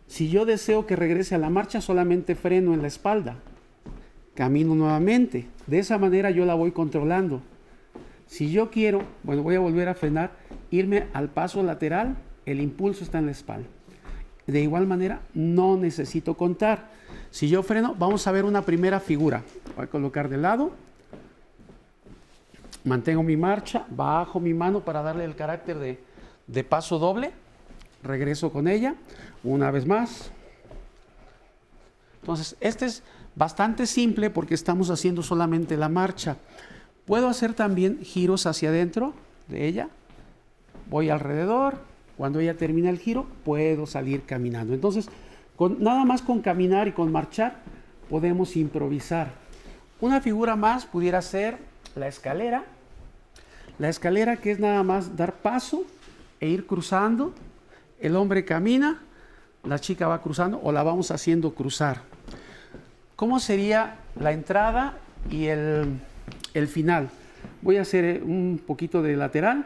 Si 0.07 0.29
yo 0.29 0.45
deseo 0.45 0.87
que 0.87 0.95
regrese 0.95 1.35
a 1.35 1.37
la 1.37 1.49
marcha, 1.49 1.81
solamente 1.81 2.33
freno 2.35 2.73
en 2.73 2.81
la 2.81 2.87
espalda. 2.87 3.35
Camino 4.35 4.73
nuevamente. 4.73 5.47
De 5.67 5.79
esa 5.79 5.97
manera 5.97 6.31
yo 6.31 6.45
la 6.45 6.53
voy 6.53 6.71
controlando. 6.71 7.41
Si 8.25 8.49
yo 8.53 8.71
quiero, 8.71 9.03
bueno, 9.23 9.43
voy 9.43 9.55
a 9.55 9.59
volver 9.59 9.89
a 9.89 9.95
frenar, 9.95 10.31
irme 10.71 11.07
al 11.11 11.27
paso 11.27 11.61
lateral, 11.61 12.15
el 12.45 12.61
impulso 12.61 13.03
está 13.03 13.19
en 13.19 13.25
la 13.25 13.33
espalda. 13.33 13.67
De 14.47 14.61
igual 14.61 14.87
manera, 14.87 15.19
no 15.33 15.75
necesito 15.75 16.37
contar. 16.37 16.89
Si 17.31 17.49
yo 17.49 17.63
freno, 17.63 17.95
vamos 17.99 18.25
a 18.27 18.31
ver 18.31 18.45
una 18.45 18.61
primera 18.61 19.01
figura. 19.01 19.43
Voy 19.75 19.83
a 19.83 19.89
colocar 19.89 20.29
de 20.29 20.37
lado. 20.37 20.71
Mantengo 22.89 23.21
mi 23.21 23.37
marcha, 23.37 23.85
bajo 23.87 24.39
mi 24.39 24.51
mano 24.51 24.79
para 24.83 25.03
darle 25.03 25.23
el 25.23 25.35
carácter 25.35 25.77
de, 25.77 25.99
de 26.47 26.63
paso 26.63 26.97
doble. 26.97 27.31
Regreso 28.01 28.51
con 28.51 28.67
ella. 28.67 28.95
Una 29.43 29.69
vez 29.69 29.85
más. 29.85 30.31
Entonces, 32.21 32.57
este 32.59 32.87
es 32.87 33.03
bastante 33.35 33.85
simple 33.85 34.31
porque 34.31 34.55
estamos 34.55 34.89
haciendo 34.89 35.21
solamente 35.21 35.77
la 35.77 35.87
marcha. 35.87 36.37
Puedo 37.05 37.29
hacer 37.29 37.53
también 37.53 37.99
giros 38.01 38.47
hacia 38.47 38.69
adentro 38.69 39.13
de 39.47 39.67
ella. 39.67 39.89
Voy 40.89 41.11
alrededor. 41.11 41.77
Cuando 42.17 42.39
ella 42.39 42.57
termina 42.57 42.89
el 42.89 42.97
giro, 42.97 43.27
puedo 43.45 43.85
salir 43.85 44.23
caminando. 44.23 44.73
Entonces, 44.73 45.09
nada 45.77 46.05
más 46.05 46.23
con 46.23 46.41
caminar 46.41 46.87
y 46.87 46.91
con 46.93 47.11
marchar 47.11 47.57
podemos 48.09 48.55
improvisar. 48.55 49.31
Una 50.01 50.21
figura 50.21 50.55
más 50.55 50.87
pudiera 50.87 51.21
ser 51.21 51.59
la 51.95 52.07
escalera. 52.07 52.63
La 53.79 53.87
escalera 53.87 54.35
que 54.35 54.51
es 54.51 54.59
nada 54.59 54.83
más 54.83 55.15
dar 55.15 55.35
paso 55.35 55.85
e 56.41 56.49
ir 56.49 56.67
cruzando. 56.67 57.33
El 58.01 58.17
hombre 58.17 58.43
camina, 58.43 59.01
la 59.63 59.79
chica 59.79 60.07
va 60.07 60.21
cruzando 60.21 60.59
o 60.61 60.73
la 60.73 60.83
vamos 60.83 61.11
haciendo 61.11 61.55
cruzar. 61.55 62.01
¿Cómo 63.15 63.39
sería 63.39 63.95
la 64.19 64.33
entrada 64.33 64.97
y 65.29 65.45
el, 65.45 65.97
el 66.53 66.67
final? 66.67 67.09
Voy 67.61 67.77
a 67.77 67.81
hacer 67.81 68.03
eh, 68.03 68.21
un 68.21 68.61
poquito 68.65 69.01
de 69.01 69.15
lateral. 69.15 69.65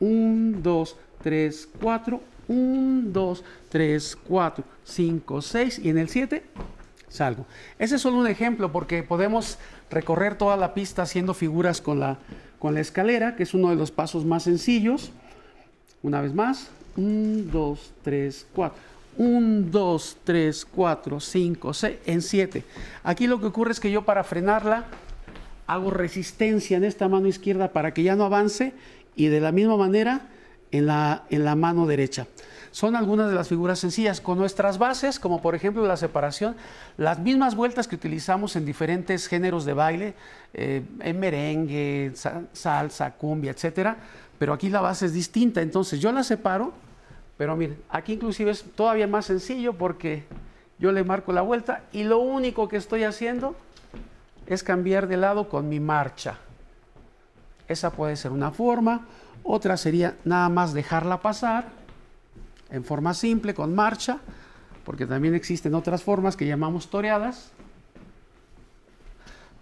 1, 0.00 0.58
2, 0.62 0.96
3, 1.22 1.68
4. 1.80 2.20
1, 2.48 3.10
2, 3.10 3.44
3, 3.70 4.16
4, 4.28 4.64
5, 4.84 5.42
6. 5.42 5.78
Y 5.78 5.88
en 5.88 5.98
el 5.98 6.08
7 6.10 6.42
salgo. 7.08 7.46
Ese 7.78 7.96
es 7.96 8.02
solo 8.02 8.18
un 8.18 8.26
ejemplo 8.26 8.70
porque 8.72 9.02
podemos 9.02 9.58
recorrer 9.90 10.36
toda 10.36 10.58
la 10.58 10.74
pista 10.74 11.02
haciendo 11.02 11.32
figuras 11.32 11.80
con 11.80 12.00
la, 12.00 12.18
con 12.58 12.74
la 12.74 12.80
escalera, 12.80 13.36
que 13.36 13.42
es 13.44 13.54
uno 13.54 13.70
de 13.70 13.76
los 13.76 13.90
pasos 13.90 14.24
más 14.24 14.44
sencillos. 14.44 15.10
Una 16.02 16.20
vez 16.20 16.34
más. 16.34 16.70
1, 16.96 17.50
2, 17.52 17.92
3, 18.02 18.46
4. 18.54 18.78
1, 19.18 19.68
2, 19.70 20.16
3, 20.24 20.64
4, 20.64 21.20
5, 21.20 21.74
6, 21.74 21.96
en 22.06 22.22
7. 22.22 22.64
Aquí 23.02 23.26
lo 23.26 23.40
que 23.40 23.46
ocurre 23.46 23.72
es 23.72 23.80
que 23.80 23.90
yo 23.90 24.04
para 24.04 24.24
frenarla 24.24 24.86
hago 25.66 25.90
resistencia 25.90 26.76
en 26.76 26.84
esta 26.84 27.08
mano 27.08 27.28
izquierda 27.28 27.72
para 27.72 27.92
que 27.92 28.02
ya 28.02 28.16
no 28.16 28.24
avance 28.24 28.72
y 29.16 29.26
de 29.26 29.40
la 29.40 29.52
misma 29.52 29.76
manera 29.76 30.28
en 30.70 30.86
la, 30.86 31.24
en 31.30 31.44
la 31.44 31.54
mano 31.56 31.86
derecha. 31.86 32.26
Son 32.70 32.96
algunas 32.96 33.28
de 33.28 33.34
las 33.34 33.48
figuras 33.48 33.78
sencillas. 33.78 34.20
Con 34.20 34.38
nuestras 34.38 34.78
bases, 34.78 35.18
como 35.18 35.40
por 35.40 35.54
ejemplo 35.54 35.86
la 35.86 35.96
separación, 35.96 36.56
las 36.96 37.18
mismas 37.18 37.54
vueltas 37.54 37.88
que 37.88 37.96
utilizamos 37.96 38.56
en 38.56 38.64
diferentes 38.64 39.26
géneros 39.26 39.64
de 39.64 39.72
baile, 39.72 40.14
eh, 40.54 40.82
en 41.00 41.20
merengue, 41.20 42.12
salsa, 42.52 43.12
cumbia, 43.14 43.52
etcétera, 43.52 43.96
pero 44.38 44.52
aquí 44.52 44.68
la 44.68 44.80
base 44.80 45.06
es 45.06 45.12
distinta. 45.12 45.60
Entonces 45.62 46.00
yo 46.00 46.12
la 46.12 46.22
separo, 46.22 46.72
pero 47.36 47.56
miren, 47.56 47.78
aquí 47.88 48.14
inclusive 48.14 48.50
es 48.50 48.64
todavía 48.74 49.06
más 49.06 49.26
sencillo 49.26 49.72
porque 49.72 50.24
yo 50.78 50.92
le 50.92 51.04
marco 51.04 51.32
la 51.32 51.42
vuelta 51.42 51.82
y 51.92 52.04
lo 52.04 52.18
único 52.18 52.68
que 52.68 52.76
estoy 52.76 53.04
haciendo 53.04 53.56
es 54.46 54.62
cambiar 54.62 55.08
de 55.08 55.16
lado 55.16 55.48
con 55.48 55.68
mi 55.68 55.80
marcha. 55.80 56.38
Esa 57.66 57.90
puede 57.90 58.16
ser 58.16 58.30
una 58.32 58.50
forma. 58.50 59.06
Otra 59.42 59.76
sería 59.76 60.16
nada 60.24 60.48
más 60.48 60.72
dejarla 60.72 61.20
pasar 61.20 61.77
en 62.70 62.84
forma 62.84 63.14
simple, 63.14 63.54
con 63.54 63.74
marcha, 63.74 64.18
porque 64.84 65.06
también 65.06 65.34
existen 65.34 65.74
otras 65.74 66.02
formas 66.02 66.36
que 66.36 66.46
llamamos 66.46 66.88
toreadas. 66.90 67.52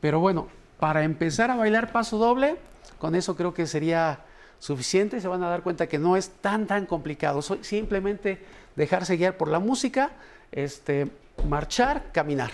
Pero 0.01 0.21
bueno, 0.21 0.49
para 0.79 1.05
empezar 1.05 1.51
a 1.51 1.57
bailar 1.57 1.93
paso 1.93 2.19
doble, 2.19 2.57
con 2.99 3.15
eso 3.15 3.37
creo 3.37 3.55
que 3.55 3.67
sería 3.67 4.21
suficiente. 4.59 5.21
Se 5.21 5.29
van 5.29 5.43
a 5.43 5.49
dar 5.49 5.63
cuenta 5.63 5.89
que 5.89 5.99
no 5.99 6.17
es 6.17 6.31
tan, 6.41 6.67
tan 6.67 6.87
complicado. 6.87 7.43
Simplemente 7.43 8.39
dejarse 8.77 9.17
guiar 9.17 9.37
por 9.37 9.49
la 9.49 9.59
música, 9.59 10.13
este, 10.53 11.09
marchar, 11.49 12.11
caminar. 12.13 12.51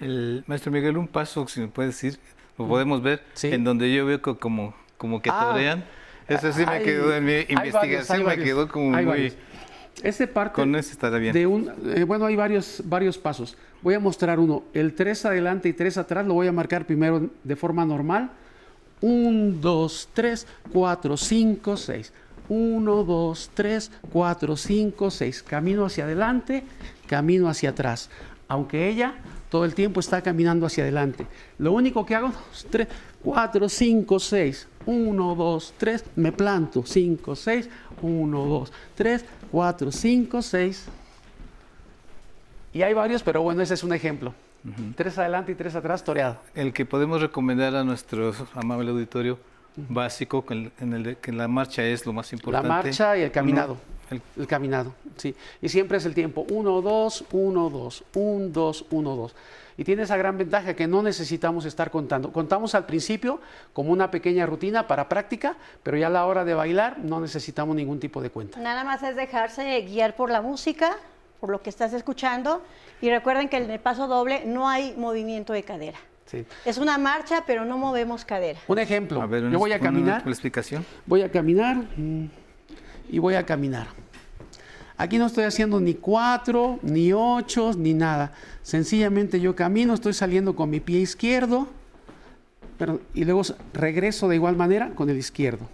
El 0.00 0.44
maestro 0.46 0.70
Miguel, 0.70 0.96
un 0.98 1.08
paso, 1.08 1.46
si 1.48 1.60
me 1.60 1.68
puede 1.68 1.88
decir, 1.88 2.18
lo 2.58 2.68
podemos 2.68 3.02
ver, 3.02 3.22
en 3.42 3.64
donde 3.64 3.92
yo 3.92 4.04
veo 4.04 4.20
como, 4.20 4.74
como 4.98 5.22
que 5.22 5.30
ah, 5.32 5.48
torean. 5.50 5.84
Eso 6.28 6.52
sí 6.52 6.66
me 6.66 6.82
quedó 6.82 7.14
en 7.14 7.24
mi 7.24 7.46
investigación, 7.48 8.24
me 8.24 8.36
quedó 8.36 8.68
como 8.68 8.90
muy... 8.90 9.32
Ese 10.02 10.26
parte 10.26 10.54
con 10.54 10.74
ese 10.76 10.92
estará 10.92 11.18
bien. 11.18 11.32
de 11.32 11.46
un, 11.46 11.70
eh, 11.94 12.04
bueno, 12.04 12.26
hay 12.26 12.36
varios, 12.36 12.82
varios 12.84 13.16
pasos. 13.18 13.56
Voy 13.82 13.94
a 13.94 14.00
mostrar 14.00 14.38
uno. 14.38 14.64
El 14.74 14.94
3 14.94 15.26
adelante 15.26 15.68
y 15.68 15.72
3 15.72 15.98
atrás 15.98 16.26
lo 16.26 16.34
voy 16.34 16.46
a 16.46 16.52
marcar 16.52 16.86
primero 16.86 17.30
de 17.42 17.56
forma 17.56 17.84
normal. 17.84 18.30
1, 19.00 19.56
2, 19.60 20.08
3, 20.12 20.46
4, 20.72 21.16
5, 21.16 21.76
6. 21.76 22.12
1, 22.48 23.04
2, 23.04 23.50
3, 23.54 23.90
4, 24.12 24.56
5, 24.56 25.10
6. 25.10 25.42
Camino 25.42 25.84
hacia 25.84 26.04
adelante, 26.04 26.64
camino 27.06 27.48
hacia 27.48 27.70
atrás. 27.70 28.10
Aunque 28.48 28.88
ella 28.88 29.14
todo 29.50 29.64
el 29.64 29.74
tiempo 29.74 30.00
está 30.00 30.22
caminando 30.22 30.66
hacia 30.66 30.84
adelante. 30.84 31.26
Lo 31.58 31.72
único 31.72 32.04
que 32.04 32.14
hago, 32.14 32.32
3, 32.70 32.88
4, 33.22 33.68
5, 33.68 34.18
6. 34.18 34.68
1, 34.86 35.34
2, 35.34 35.74
3, 35.76 36.04
me 36.16 36.32
planto. 36.32 36.84
5, 36.84 37.34
6, 37.34 37.68
1, 38.02 38.44
2, 38.44 38.72
3, 38.94 39.24
4, 39.50 39.92
5, 39.92 40.42
6. 40.42 40.86
Y 42.72 42.82
hay 42.82 42.94
varios, 42.94 43.22
pero 43.22 43.42
bueno, 43.42 43.62
ese 43.62 43.74
es 43.74 43.84
un 43.84 43.92
ejemplo. 43.92 44.34
Tres 44.96 45.16
adelante 45.18 45.52
y 45.52 45.54
tres 45.54 45.76
atrás, 45.76 46.02
toreado. 46.02 46.38
El 46.54 46.72
que 46.72 46.84
podemos 46.84 47.20
recomendar 47.20 47.74
a 47.76 47.84
nuestro 47.84 48.34
amable 48.54 48.90
auditorio 48.90 49.38
básico, 49.76 50.44
en 50.50 50.92
el 50.92 51.16
que 51.18 51.32
la 51.32 51.46
marcha 51.46 51.84
es 51.84 52.04
lo 52.04 52.12
más 52.12 52.32
importante. 52.32 52.66
La 52.66 52.74
marcha 52.74 53.16
y 53.16 53.22
el 53.22 53.30
caminado. 53.30 53.76
El, 54.10 54.46
caminado, 54.46 54.94
sí. 55.16 55.34
Y 55.60 55.68
siempre 55.68 55.98
es 55.98 56.06
el 56.06 56.14
tiempo 56.14 56.46
1, 56.48 56.82
2, 56.82 57.24
1, 57.32 57.70
2, 57.70 58.04
1, 58.14 58.48
2, 58.48 58.84
1, 58.90 59.16
2. 59.16 59.34
Y 59.78 59.84
tiene 59.84 60.02
esa 60.02 60.16
gran 60.16 60.38
ventaja 60.38 60.74
que 60.74 60.86
no 60.86 61.02
necesitamos 61.02 61.64
estar 61.64 61.90
contando. 61.90 62.32
Contamos 62.32 62.74
al 62.74 62.86
principio 62.86 63.40
como 63.72 63.92
una 63.92 64.10
pequeña 64.10 64.46
rutina 64.46 64.86
para 64.86 65.08
práctica, 65.08 65.56
pero 65.82 65.96
ya 65.96 66.06
a 66.06 66.10
la 66.10 66.24
hora 66.26 66.44
de 66.44 66.54
bailar 66.54 66.98
no 66.98 67.20
necesitamos 67.20 67.76
ningún 67.76 68.00
tipo 68.00 68.22
de 68.22 68.30
cuenta. 68.30 68.58
Nada 68.58 68.84
más 68.84 69.02
es 69.02 69.16
dejarse 69.16 69.80
guiar 69.82 70.16
por 70.16 70.30
la 70.30 70.40
música, 70.40 70.96
por 71.40 71.50
lo 71.50 71.60
que 71.60 71.70
estás 71.70 71.92
escuchando. 71.92 72.62
Y 73.02 73.10
recuerden 73.10 73.48
que 73.48 73.58
en 73.58 73.70
el 73.70 73.80
paso 73.80 74.06
doble 74.06 74.44
no 74.46 74.68
hay 74.68 74.94
movimiento 74.96 75.52
de 75.52 75.62
cadera. 75.62 75.98
Sí. 76.24 76.44
Es 76.64 76.78
una 76.78 76.98
marcha, 76.98 77.44
pero 77.46 77.64
no 77.64 77.78
movemos 77.78 78.24
cadera. 78.24 78.58
Un 78.66 78.78
ejemplo. 78.78 79.28
Yo 79.50 79.58
voy 79.58 79.72
a 79.72 79.78
caminar. 79.78 80.22
Una 80.22 80.32
explicación. 80.32 80.84
Voy 81.04 81.22
a 81.22 81.30
caminar. 81.30 81.76
Mm, 81.96 82.26
y 83.10 83.18
voy 83.18 83.34
a 83.34 83.46
caminar. 83.46 83.88
Aquí 84.96 85.18
no 85.18 85.26
estoy 85.26 85.44
haciendo 85.44 85.78
ni 85.78 85.94
cuatro, 85.94 86.78
ni 86.82 87.12
ocho, 87.12 87.72
ni 87.76 87.92
nada. 87.92 88.32
Sencillamente 88.62 89.40
yo 89.40 89.54
camino, 89.54 89.92
estoy 89.94 90.14
saliendo 90.14 90.56
con 90.56 90.70
mi 90.70 90.80
pie 90.80 91.00
izquierdo 91.00 91.68
pero, 92.78 93.00
y 93.14 93.24
luego 93.24 93.42
regreso 93.72 94.28
de 94.28 94.36
igual 94.36 94.56
manera 94.56 94.90
con 94.90 95.08
el 95.10 95.16
izquierdo. 95.16 95.68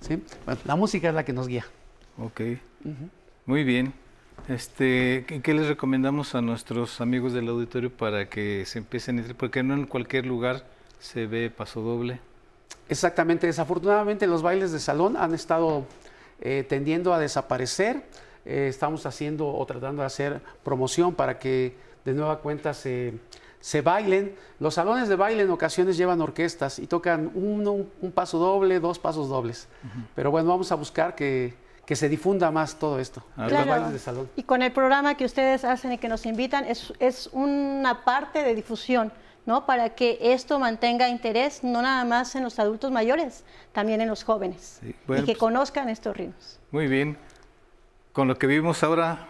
¿Sí? 0.00 0.20
la 0.64 0.76
música 0.76 1.08
es 1.08 1.14
la 1.14 1.24
que 1.24 1.32
nos 1.32 1.46
guía. 1.46 1.64
Ok. 2.18 2.40
Muy 3.46 3.64
bien. 3.64 3.92
Este, 4.48 5.24
¿Qué 5.42 5.54
les 5.54 5.68
recomendamos 5.68 6.34
a 6.34 6.42
nuestros 6.42 7.00
amigos 7.00 7.32
del 7.32 7.48
auditorio 7.48 7.92
para 7.92 8.28
que 8.28 8.64
se 8.66 8.78
empiecen 8.78 9.20
a 9.20 9.34
Porque 9.34 9.62
no 9.62 9.74
en 9.74 9.86
cualquier 9.86 10.26
lugar 10.26 10.66
se 10.98 11.26
ve 11.26 11.50
paso 11.50 11.80
doble. 11.80 12.20
Exactamente, 12.88 13.46
desafortunadamente 13.46 14.26
los 14.26 14.42
bailes 14.42 14.72
de 14.72 14.80
salón 14.80 15.16
han 15.16 15.34
estado 15.34 15.84
eh, 16.40 16.64
tendiendo 16.68 17.14
a 17.14 17.18
desaparecer. 17.18 18.02
Eh, 18.44 18.66
estamos 18.68 19.06
haciendo 19.06 19.48
o 19.48 19.64
tratando 19.64 20.02
de 20.02 20.06
hacer 20.06 20.40
promoción 20.64 21.14
para 21.14 21.38
que 21.38 21.76
de 22.04 22.12
nueva 22.12 22.40
cuenta 22.40 22.74
se, 22.74 23.14
bailen. 23.84 24.34
Los 24.58 24.74
salones 24.74 25.08
de 25.08 25.16
baile 25.16 25.44
en 25.44 25.50
ocasiones 25.50 25.96
llevan 25.96 26.20
orquestas 26.20 26.80
y 26.80 26.86
tocan 26.86 27.30
un 27.34 28.12
paso 28.12 28.38
doble, 28.38 28.80
dos 28.80 28.98
pasos 28.98 29.28
dobles. 29.28 29.68
Pero 30.16 30.30
bueno, 30.30 30.48
vamos 30.48 30.72
a 30.72 30.74
buscar 30.74 31.14
que, 31.14 31.54
se 31.92 32.08
difunda 32.08 32.50
más 32.50 32.78
todo 32.78 32.98
esto, 32.98 33.22
los 33.36 33.66
bailes 33.66 33.92
de 33.92 33.98
salón. 33.98 34.28
Y 34.34 34.44
con 34.44 34.62
el 34.62 34.72
programa 34.72 35.14
que 35.14 35.26
ustedes 35.26 35.62
hacen 35.62 35.92
y 35.92 35.98
que 35.98 36.08
nos 36.08 36.26
invitan, 36.26 36.64
es, 36.64 36.92
es 36.98 37.28
una 37.32 38.02
parte 38.02 38.42
de 38.42 38.54
difusión 38.54 39.12
¿no? 39.46 39.66
Para 39.66 39.94
que 39.94 40.18
esto 40.20 40.58
mantenga 40.58 41.08
interés 41.08 41.64
no 41.64 41.82
nada 41.82 42.04
más 42.04 42.34
en 42.34 42.44
los 42.44 42.58
adultos 42.58 42.90
mayores, 42.90 43.44
también 43.72 44.00
en 44.00 44.08
los 44.08 44.24
jóvenes 44.24 44.80
y 44.82 44.92
que 44.92 44.96
pues, 45.06 45.38
conozcan 45.38 45.88
estos 45.88 46.16
ritmos. 46.16 46.60
Muy 46.70 46.86
bien. 46.86 47.16
Con 48.12 48.28
lo 48.28 48.38
que 48.38 48.46
vivimos 48.46 48.82
ahora 48.82 49.26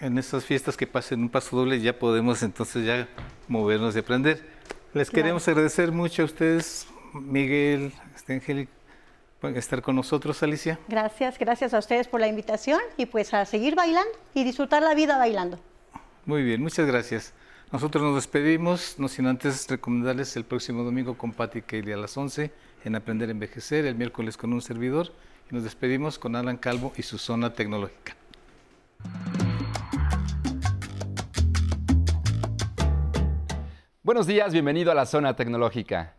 en 0.00 0.18
estas 0.18 0.44
fiestas 0.44 0.76
que 0.76 0.86
pasen 0.86 1.20
un 1.20 1.28
paso 1.28 1.56
doble, 1.56 1.80
ya 1.80 1.98
podemos 1.98 2.42
entonces 2.42 2.84
ya 2.84 3.08
movernos 3.48 3.94
y 3.96 3.98
aprender. 3.98 4.44
Les 4.94 5.10
queremos 5.10 5.46
agradecer 5.48 5.90
mucho 5.90 6.22
a 6.22 6.24
ustedes, 6.26 6.86
Miguel, 7.14 7.92
este 8.14 8.68
por 9.40 9.56
estar 9.56 9.82
con 9.82 9.96
nosotros, 9.96 10.40
Alicia. 10.44 10.78
Gracias, 10.86 11.36
gracias 11.36 11.74
a 11.74 11.78
ustedes 11.78 12.06
por 12.06 12.20
la 12.20 12.28
invitación 12.28 12.78
y 12.96 13.06
pues 13.06 13.34
a 13.34 13.44
seguir 13.44 13.74
bailando 13.74 14.12
y 14.34 14.44
disfrutar 14.44 14.82
la 14.82 14.94
vida 14.94 15.18
bailando. 15.18 15.58
Muy 16.26 16.44
bien, 16.44 16.62
muchas 16.62 16.86
gracias. 16.86 17.34
Nosotros 17.72 18.02
nos 18.02 18.16
despedimos, 18.16 18.96
no 18.98 19.08
sin 19.08 19.26
antes 19.26 19.66
recomendarles 19.66 20.36
el 20.36 20.44
próximo 20.44 20.82
domingo 20.82 21.16
con 21.16 21.32
Patti 21.32 21.62
Kelly 21.62 21.92
a 21.92 21.96
las 21.96 22.14
11 22.14 22.52
en 22.84 22.94
Aprender 22.96 23.30
a 23.30 23.32
Envejecer, 23.32 23.86
el 23.86 23.94
miércoles 23.94 24.36
con 24.36 24.52
un 24.52 24.60
servidor. 24.60 25.10
Y 25.50 25.54
nos 25.54 25.64
despedimos 25.64 26.18
con 26.18 26.36
Alan 26.36 26.58
Calvo 26.58 26.92
y 26.98 27.02
su 27.02 27.16
zona 27.16 27.54
tecnológica. 27.54 28.14
Buenos 34.02 34.26
días, 34.26 34.52
bienvenido 34.52 34.92
a 34.92 34.94
la 34.94 35.06
zona 35.06 35.34
tecnológica. 35.34 36.14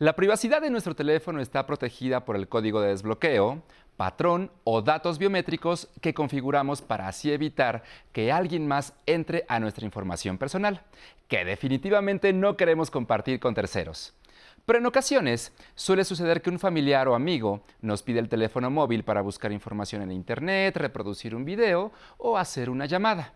La 0.00 0.16
privacidad 0.16 0.60
de 0.60 0.70
nuestro 0.70 0.96
teléfono 0.96 1.40
está 1.40 1.66
protegida 1.66 2.24
por 2.24 2.34
el 2.34 2.48
código 2.48 2.80
de 2.80 2.88
desbloqueo, 2.88 3.62
patrón 3.96 4.50
o 4.64 4.82
datos 4.82 5.18
biométricos 5.18 5.88
que 6.00 6.14
configuramos 6.14 6.82
para 6.82 7.08
así 7.08 7.32
evitar 7.32 7.82
que 8.12 8.32
alguien 8.32 8.66
más 8.66 8.94
entre 9.06 9.44
a 9.48 9.60
nuestra 9.60 9.84
información 9.84 10.38
personal, 10.38 10.82
que 11.28 11.44
definitivamente 11.44 12.32
no 12.32 12.56
queremos 12.56 12.90
compartir 12.90 13.40
con 13.40 13.54
terceros. 13.54 14.14
Pero 14.64 14.80
en 14.80 14.86
ocasiones 14.86 15.52
suele 15.76 16.04
suceder 16.04 16.42
que 16.42 16.50
un 16.50 16.58
familiar 16.58 17.06
o 17.08 17.14
amigo 17.14 17.62
nos 17.80 18.02
pide 18.02 18.18
el 18.18 18.28
teléfono 18.28 18.68
móvil 18.70 19.04
para 19.04 19.22
buscar 19.22 19.52
información 19.52 20.02
en 20.02 20.10
Internet, 20.10 20.76
reproducir 20.76 21.34
un 21.34 21.44
video 21.44 21.92
o 22.18 22.36
hacer 22.36 22.68
una 22.68 22.86
llamada. 22.86 23.32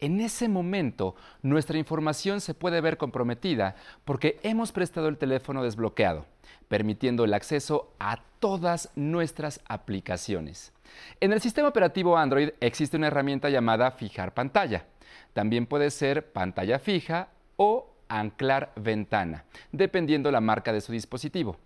En 0.00 0.18
ese 0.22 0.48
momento, 0.48 1.14
nuestra 1.42 1.76
información 1.76 2.40
se 2.40 2.54
puede 2.54 2.80
ver 2.80 2.96
comprometida 2.96 3.76
porque 4.06 4.40
hemos 4.42 4.72
prestado 4.72 5.08
el 5.08 5.18
teléfono 5.18 5.62
desbloqueado, 5.62 6.24
permitiendo 6.68 7.24
el 7.24 7.34
acceso 7.34 7.92
a 7.98 8.22
todas 8.38 8.90
nuestras 8.96 9.60
aplicaciones. 9.68 10.72
En 11.20 11.34
el 11.34 11.42
sistema 11.42 11.68
operativo 11.68 12.16
Android 12.16 12.48
existe 12.60 12.96
una 12.96 13.08
herramienta 13.08 13.50
llamada 13.50 13.90
fijar 13.90 14.32
pantalla. 14.32 14.86
También 15.34 15.66
puede 15.66 15.90
ser 15.90 16.32
pantalla 16.32 16.78
fija 16.78 17.28
o 17.56 17.90
anclar 18.08 18.72
ventana, 18.76 19.44
dependiendo 19.70 20.30
la 20.32 20.40
marca 20.40 20.72
de 20.72 20.80
su 20.80 20.92
dispositivo. 20.92 21.58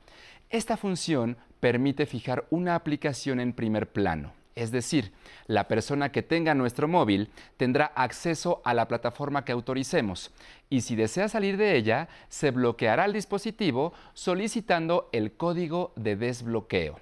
Esta 0.50 0.76
función 0.76 1.36
permite 1.60 2.04
fijar 2.04 2.46
una 2.50 2.74
aplicación 2.74 3.38
en 3.38 3.52
primer 3.52 3.92
plano 3.92 4.32
es 4.54 4.70
decir, 4.70 5.12
la 5.46 5.66
persona 5.66 6.12
que 6.12 6.22
tenga 6.22 6.54
nuestro 6.54 6.86
móvil 6.86 7.30
tendrá 7.56 7.86
acceso 7.86 8.62
a 8.64 8.72
la 8.72 8.86
plataforma 8.86 9.44
que 9.44 9.52
autoricemos 9.52 10.30
y 10.70 10.82
si 10.82 10.94
desea 10.94 11.28
salir 11.28 11.56
de 11.56 11.76
ella, 11.76 12.08
se 12.28 12.50
bloqueará 12.50 13.04
el 13.04 13.12
dispositivo 13.12 13.92
solicitando 14.12 15.08
el 15.12 15.32
código 15.32 15.92
de 15.96 16.16
desbloqueo. 16.16 17.00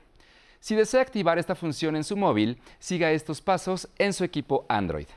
Si 0.61 0.75
desea 0.75 1.03
activar 1.03 1.39
esta 1.39 1.55
función 1.55 1.97
en 1.97 2.05
su 2.05 2.17
móvil, 2.17 2.61
siga 2.79 3.11
estos 3.11 3.41
pasos 3.41 3.89
en 3.99 4.13
su 4.13 4.25
equipo 4.25 4.65
Android. 4.69 5.09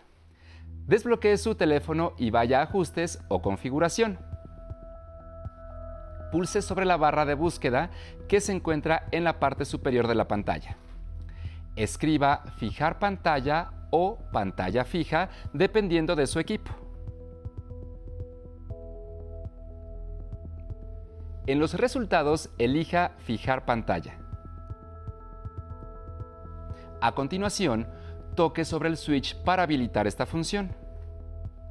Desbloquee 0.88 1.38
su 1.38 1.56
teléfono 1.56 2.14
y 2.18 2.32
vaya 2.32 2.60
a 2.60 2.64
Ajustes 2.64 3.20
o 3.30 3.42
Configuración. 3.42 4.20
Pulse 6.32 6.62
sobre 6.62 6.86
la 6.86 6.98
barra 6.98 7.26
de 7.26 7.36
búsqueda 7.36 7.92
que 8.28 8.42
se 8.42 8.52
encuentra 8.52 9.08
en 9.12 9.24
la 9.24 9.40
parte 9.40 9.66
superior 9.66 10.08
de 10.08 10.16
la 10.16 10.28
pantalla 10.28 10.78
escriba 11.76 12.44
fijar 12.58 13.00
pantalla 13.00 13.72
o 13.92 14.18
pantalla 14.32 14.84
fija 14.84 15.30
dependiendo 15.54 16.16
de 16.16 16.28
su 16.28 16.40
equipo. 16.40 16.72
En 21.48 21.60
los 21.60 21.76
resultados 21.76 22.50
elija 22.58 23.12
fijar 23.20 23.66
pantalla. 23.66 24.18
A 27.02 27.12
continuación, 27.12 27.88
toque 28.36 28.66
sobre 28.66 28.90
el 28.90 28.98
switch 28.98 29.36
para 29.44 29.64
habilitar 29.64 30.08
esta 30.08 30.26
función. 30.26 30.76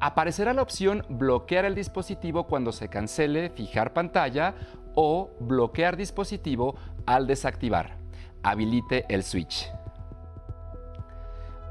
Aparecerá 0.00 0.52
la 0.52 0.62
opción 0.62 1.04
bloquear 1.08 1.64
el 1.64 1.74
dispositivo 1.74 2.46
cuando 2.46 2.70
se 2.70 2.88
cancele 2.88 3.50
fijar 3.50 3.92
pantalla 3.92 4.54
o 4.94 5.30
bloquear 5.40 5.96
dispositivo 5.96 6.76
al 7.04 7.26
desactivar. 7.26 7.96
Habilite 8.44 9.06
el 9.08 9.24
switch. 9.24 9.72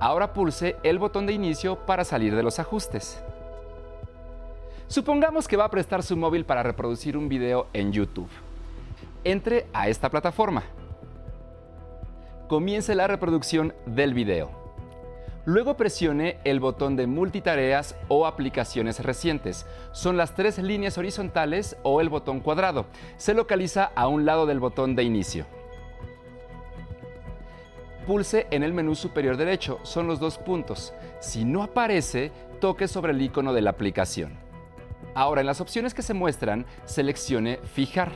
Ahora 0.04 0.34
pulse 0.34 0.76
el 0.84 1.00
botón 1.00 1.26
de 1.26 1.32
inicio 1.32 1.78
para 1.78 2.04
salir 2.04 2.36
de 2.36 2.44
los 2.44 2.60
ajustes. 2.60 3.24
Supongamos 4.88 5.48
que 5.48 5.56
va 5.56 5.64
a 5.64 5.72
prestar 5.72 6.04
su 6.04 6.18
móvil 6.18 6.44
para 6.44 6.62
reproducir 6.62 7.16
un 7.16 7.30
video 7.30 7.68
en 7.72 7.94
YouTube. 7.94 8.28
Entre 9.24 9.66
a 9.72 9.88
esta 9.88 10.10
plataforma. 10.10 10.64
Comience 12.50 12.94
la 12.96 13.08
reproducción 13.08 13.74
del 13.86 14.14
video. 14.14 14.52
Luego 15.46 15.78
presione 15.78 16.38
el 16.44 16.60
botón 16.60 16.98
de 16.98 17.08
multitareas 17.08 17.96
o 18.10 18.28
aplicaciones 18.28 19.00
recientes. 19.02 19.66
Son 19.94 20.18
las 20.18 20.36
tres 20.36 20.58
líneas 20.58 20.98
horizontales 20.98 21.78
o 21.84 22.02
el 22.02 22.10
botón 22.10 22.42
cuadrado. 22.42 22.88
Se 23.16 23.34
localiza 23.34 23.90
a 23.96 24.10
un 24.10 24.26
lado 24.26 24.48
del 24.48 24.60
botón 24.60 24.98
de 24.98 25.04
inicio 25.04 25.46
pulse 28.06 28.48
en 28.52 28.64
el 28.64 28.74
menú 28.74 28.96
superior 28.96 29.38
derecho, 29.38 29.80
son 29.84 30.08
los 30.08 30.20
dos 30.20 30.38
puntos. 30.38 30.94
Si 31.20 31.46
no 31.46 31.64
aparece, 31.64 32.32
toque 32.60 32.88
sobre 32.88 33.12
el 33.12 33.22
icono 33.22 33.54
de 33.54 33.62
la 33.62 33.72
aplicación. 33.72 34.34
Ahora, 35.16 35.42
en 35.42 35.48
las 35.48 35.62
opciones 35.62 35.94
que 35.94 36.02
se 36.02 36.14
muestran, 36.14 36.66
seleccione 36.86 37.58
Fijar. 37.74 38.12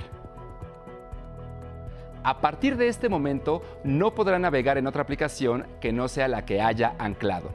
A 2.24 2.42
partir 2.42 2.76
de 2.76 2.88
este 2.88 3.08
momento, 3.08 3.62
no 3.84 4.14
podrá 4.14 4.38
navegar 4.40 4.78
en 4.78 4.88
otra 4.88 5.02
aplicación 5.02 5.66
que 5.80 5.94
no 5.94 6.08
sea 6.08 6.28
la 6.28 6.46
que 6.46 6.62
haya 6.62 6.96
anclado. 7.00 7.52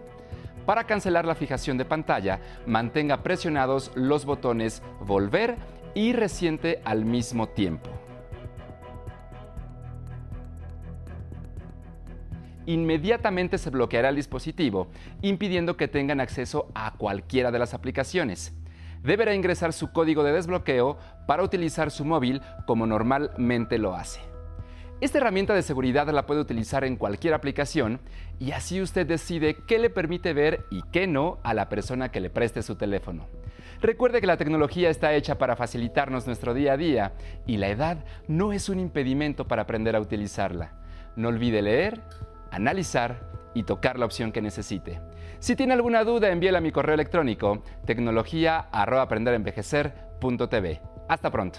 Para 0.64 0.84
cancelar 0.84 1.24
la 1.24 1.34
fijación 1.34 1.76
de 1.76 1.84
pantalla, 1.84 2.40
mantenga 2.66 3.22
presionados 3.22 3.90
los 3.94 4.24
botones 4.24 4.82
Volver 5.00 5.56
y 5.94 6.12
Reciente 6.12 6.80
al 6.84 7.04
mismo 7.04 7.48
tiempo. 7.48 7.90
Inmediatamente 12.66 13.58
se 13.58 13.70
bloqueará 13.70 14.08
el 14.08 14.16
dispositivo, 14.16 14.88
impidiendo 15.20 15.76
que 15.76 15.88
tengan 15.88 16.20
acceso 16.20 16.70
a 16.74 16.92
cualquiera 16.94 17.50
de 17.50 17.58
las 17.58 17.74
aplicaciones. 17.74 18.54
Deberá 19.02 19.34
ingresar 19.34 19.72
su 19.72 19.92
código 19.92 20.22
de 20.22 20.32
desbloqueo 20.32 20.96
para 21.26 21.42
utilizar 21.42 21.90
su 21.90 22.04
móvil 22.04 22.40
como 22.66 22.86
normalmente 22.86 23.78
lo 23.78 23.94
hace. 23.94 24.20
Esta 25.00 25.18
herramienta 25.18 25.52
de 25.52 25.62
seguridad 25.62 26.08
la 26.10 26.26
puede 26.26 26.40
utilizar 26.40 26.84
en 26.84 26.94
cualquier 26.94 27.34
aplicación 27.34 27.98
y 28.38 28.52
así 28.52 28.80
usted 28.80 29.04
decide 29.04 29.56
qué 29.66 29.80
le 29.80 29.90
permite 29.90 30.32
ver 30.32 30.64
y 30.70 30.82
qué 30.92 31.08
no 31.08 31.40
a 31.42 31.54
la 31.54 31.68
persona 31.68 32.12
que 32.12 32.20
le 32.20 32.30
preste 32.30 32.62
su 32.62 32.76
teléfono. 32.76 33.26
Recuerde 33.80 34.20
que 34.20 34.28
la 34.28 34.36
tecnología 34.36 34.90
está 34.90 35.12
hecha 35.14 35.38
para 35.38 35.56
facilitarnos 35.56 36.28
nuestro 36.28 36.54
día 36.54 36.74
a 36.74 36.76
día 36.76 37.14
y 37.48 37.56
la 37.56 37.68
edad 37.68 38.04
no 38.28 38.52
es 38.52 38.68
un 38.68 38.78
impedimento 38.78 39.48
para 39.48 39.62
aprender 39.62 39.96
a 39.96 40.00
utilizarla. 40.00 40.74
No 41.16 41.30
olvide 41.30 41.62
leer 41.62 42.00
analizar 42.52 43.32
y 43.54 43.64
tocar 43.64 43.98
la 43.98 44.06
opción 44.06 44.30
que 44.30 44.40
necesite. 44.40 45.00
Si 45.40 45.56
tiene 45.56 45.74
alguna 45.74 46.04
duda, 46.04 46.30
envíela 46.30 46.58
a 46.58 46.60
mi 46.60 46.70
correo 46.70 46.94
electrónico 46.94 47.64
tecnología@aprenderenvejecer.tv. 47.86 50.80
Hasta 51.08 51.30
pronto. 51.30 51.58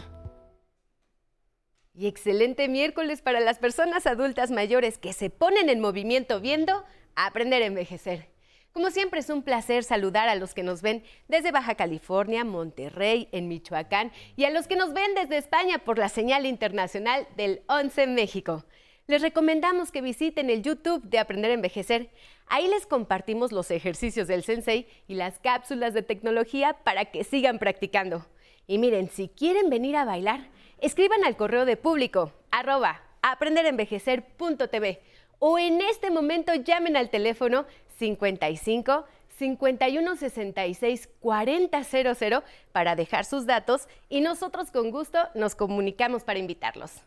Y 1.94 2.08
excelente 2.08 2.70
miércoles 2.70 3.22
para 3.22 3.40
las 3.40 3.60
personas 3.60 4.08
adultas 4.08 4.50
mayores 4.50 4.98
que 4.98 5.14
se 5.14 5.30
ponen 5.30 5.70
en 5.70 5.80
movimiento 5.80 6.40
viendo 6.40 6.84
Aprender 7.16 7.62
a 7.62 7.68
Envejecer. 7.68 8.34
Como 8.72 8.90
siempre 8.90 9.20
es 9.20 9.30
un 9.30 9.44
placer 9.44 9.84
saludar 9.84 10.30
a 10.30 10.36
los 10.36 10.56
que 10.56 10.64
nos 10.64 10.82
ven 10.82 11.04
desde 11.28 11.52
Baja 11.52 11.76
California, 11.76 12.44
Monterrey, 12.44 13.30
en 13.32 13.48
Michoacán 13.48 14.12
y 14.36 14.46
a 14.46 14.50
los 14.50 14.68
que 14.68 14.76
nos 14.76 14.94
ven 14.94 15.14
desde 15.14 15.38
España 15.38 15.78
por 15.78 16.00
la 16.00 16.10
señal 16.10 16.48
internacional 16.48 17.28
del 17.38 17.62
11 17.68 18.08
México 18.08 18.66
les 19.08 19.22
recomendamos 19.22 19.92
que 19.92 20.02
visiten 20.02 20.50
el 20.50 20.64
YouTube 20.64 21.04
de 21.04 21.20
Aprender 21.20 21.52
a 21.52 21.56
Envejecer. 21.56 22.10
Ahí 22.48 22.68
les 22.68 22.86
compartimos 22.86 23.52
los 23.52 23.70
ejercicios 23.72 24.28
del 24.28 24.44
Sensei 24.44 24.88
y 25.08 25.16
las 25.16 25.40
cápsulas 25.40 25.94
de 25.94 26.04
tecnología 26.04 26.74
para 26.84 27.06
que 27.06 27.24
sigan 27.24 27.60
practicando. 27.60 28.26
Y 28.66 28.78
miren, 28.78 29.10
si 29.10 29.28
quieren 29.28 29.70
venir 29.70 29.98
a 29.98 30.06
bailar, 30.06 30.48
escriban 30.80 31.24
al 31.26 31.36
correo 31.36 31.66
de 31.66 31.76
público 31.76 32.32
arroba 32.52 33.02
aprenderenvejecer.tv 33.22 35.02
o 35.40 35.60
en 35.60 35.82
este 35.82 36.10
momento 36.10 36.54
llamen 36.54 36.96
al 36.96 37.10
teléfono 37.10 37.66
55 37.98 39.06
51 39.38 40.16
66 40.16 41.10
4000 41.20 42.44
para 42.72 42.96
dejar 42.96 43.26
sus 43.26 43.46
datos 43.46 43.88
y 44.08 44.22
nosotros 44.22 44.72
con 44.72 44.92
gusto 44.92 45.20
nos 45.36 45.56
comunicamos 45.56 46.24
para 46.24 46.40
invitarlos. 46.40 47.02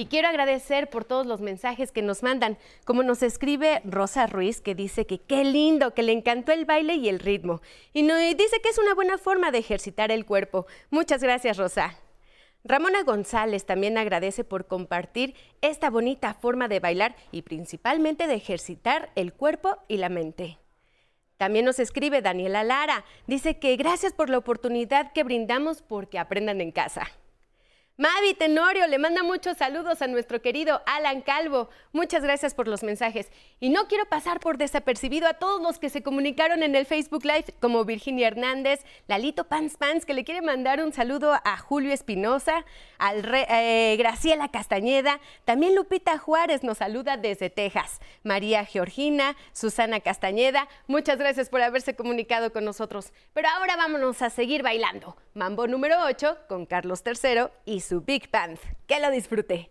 Y 0.00 0.06
quiero 0.06 0.28
agradecer 0.28 0.88
por 0.88 1.04
todos 1.04 1.26
los 1.26 1.42
mensajes 1.42 1.92
que 1.92 2.00
nos 2.00 2.22
mandan, 2.22 2.56
como 2.86 3.02
nos 3.02 3.22
escribe 3.22 3.82
Rosa 3.84 4.26
Ruiz, 4.26 4.62
que 4.62 4.74
dice 4.74 5.04
que 5.04 5.18
qué 5.18 5.44
lindo, 5.44 5.92
que 5.92 6.02
le 6.02 6.12
encantó 6.12 6.52
el 6.52 6.64
baile 6.64 6.94
y 6.94 7.10
el 7.10 7.18
ritmo. 7.18 7.60
Y, 7.92 8.00
dice 8.34 8.62
que 8.62 8.70
es 8.70 8.78
una 8.78 8.94
buena 8.94 9.18
forma 9.18 9.50
de 9.50 9.58
ejercitar 9.58 10.10
el 10.10 10.24
cuerpo. 10.24 10.64
Muchas 10.88 11.22
gracias, 11.22 11.58
Rosa. 11.58 11.98
Ramona 12.64 13.02
González 13.02 13.66
también 13.66 13.98
agradece 13.98 14.42
por 14.42 14.66
compartir 14.66 15.34
esta 15.60 15.90
bonita 15.90 16.32
forma 16.32 16.66
de 16.66 16.80
bailar 16.80 17.14
y 17.30 17.42
principalmente 17.42 18.26
de 18.26 18.36
ejercitar 18.36 19.10
el 19.16 19.34
cuerpo 19.34 19.76
y 19.86 19.98
la 19.98 20.08
mente. 20.08 20.56
También 21.36 21.66
nos 21.66 21.78
escribe 21.78 22.22
Daniela 22.22 22.64
Lara. 22.64 23.04
Dice 23.26 23.58
que 23.58 23.76
gracias 23.76 24.14
por 24.14 24.30
la 24.30 24.38
oportunidad 24.38 25.12
que 25.12 25.24
brindamos 25.24 25.82
porque 25.82 26.18
aprendan 26.18 26.62
en 26.62 26.72
casa. 26.72 27.06
Mavi 28.00 28.32
Tenorio 28.32 28.86
le 28.86 28.98
manda 28.98 29.22
muchos 29.22 29.58
saludos 29.58 30.00
a 30.00 30.06
nuestro 30.06 30.40
querido 30.40 30.80
Alan 30.86 31.20
Calvo. 31.20 31.68
Muchas 31.92 32.22
gracias 32.22 32.54
por 32.54 32.66
los 32.66 32.82
mensajes. 32.82 33.30
Y 33.60 33.68
no 33.68 33.88
quiero 33.88 34.06
pasar 34.06 34.40
por 34.40 34.56
desapercibido 34.56 35.28
a 35.28 35.34
todos 35.34 35.60
los 35.60 35.78
que 35.78 35.90
se 35.90 36.02
comunicaron 36.02 36.62
en 36.62 36.74
el 36.76 36.86
Facebook 36.86 37.26
Live, 37.26 37.54
como 37.60 37.84
Virginia 37.84 38.28
Hernández, 38.28 38.86
Lalito 39.06 39.48
Pans 39.48 39.76
Pans, 39.76 40.06
que 40.06 40.14
le 40.14 40.24
quiere 40.24 40.40
mandar 40.40 40.82
un 40.82 40.94
saludo 40.94 41.34
a 41.44 41.58
Julio 41.58 41.92
Espinosa, 41.92 42.64
al 42.96 43.22
eh, 43.34 43.96
Graciela 43.98 44.48
Castañeda, 44.48 45.20
también 45.44 45.74
Lupita 45.74 46.16
Juárez 46.16 46.62
nos 46.62 46.78
saluda 46.78 47.18
desde 47.18 47.50
Texas, 47.50 48.00
María 48.22 48.64
Georgina, 48.64 49.36
Susana 49.52 50.00
Castañeda, 50.00 50.68
muchas 50.86 51.18
gracias 51.18 51.50
por 51.50 51.60
haberse 51.60 51.94
comunicado 51.94 52.50
con 52.50 52.64
nosotros. 52.64 53.12
Pero 53.34 53.48
ahora 53.50 53.76
vámonos 53.76 54.22
a 54.22 54.30
seguir 54.30 54.62
bailando. 54.62 55.18
Mambo 55.34 55.66
número 55.66 55.96
8 56.06 56.38
con 56.48 56.66
Carlos 56.66 57.02
III 57.04 57.50
y 57.64 57.80
su 57.80 57.89
su 57.90 58.00
Big 58.02 58.30
Band. 58.30 58.56
Que 58.86 59.00
lo 59.00 59.10
disfrute. 59.10 59.68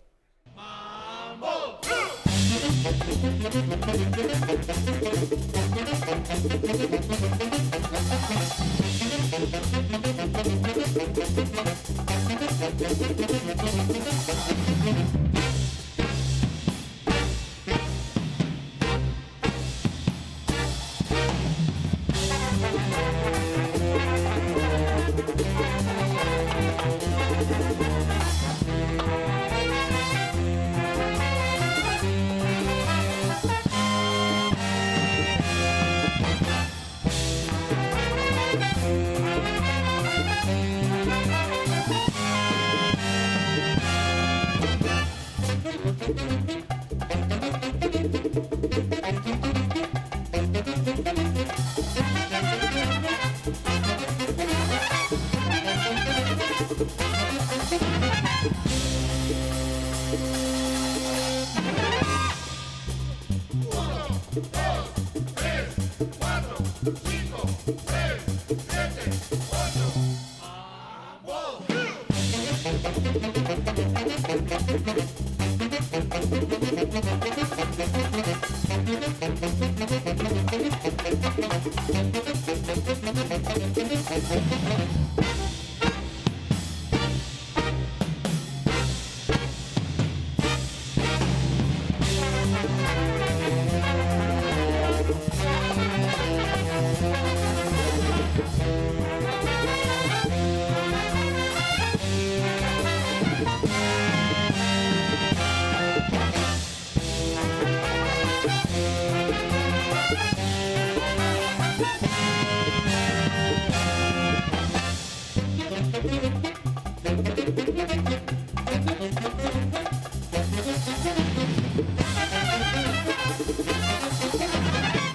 Thank 79.19 79.43
you. 79.43 79.48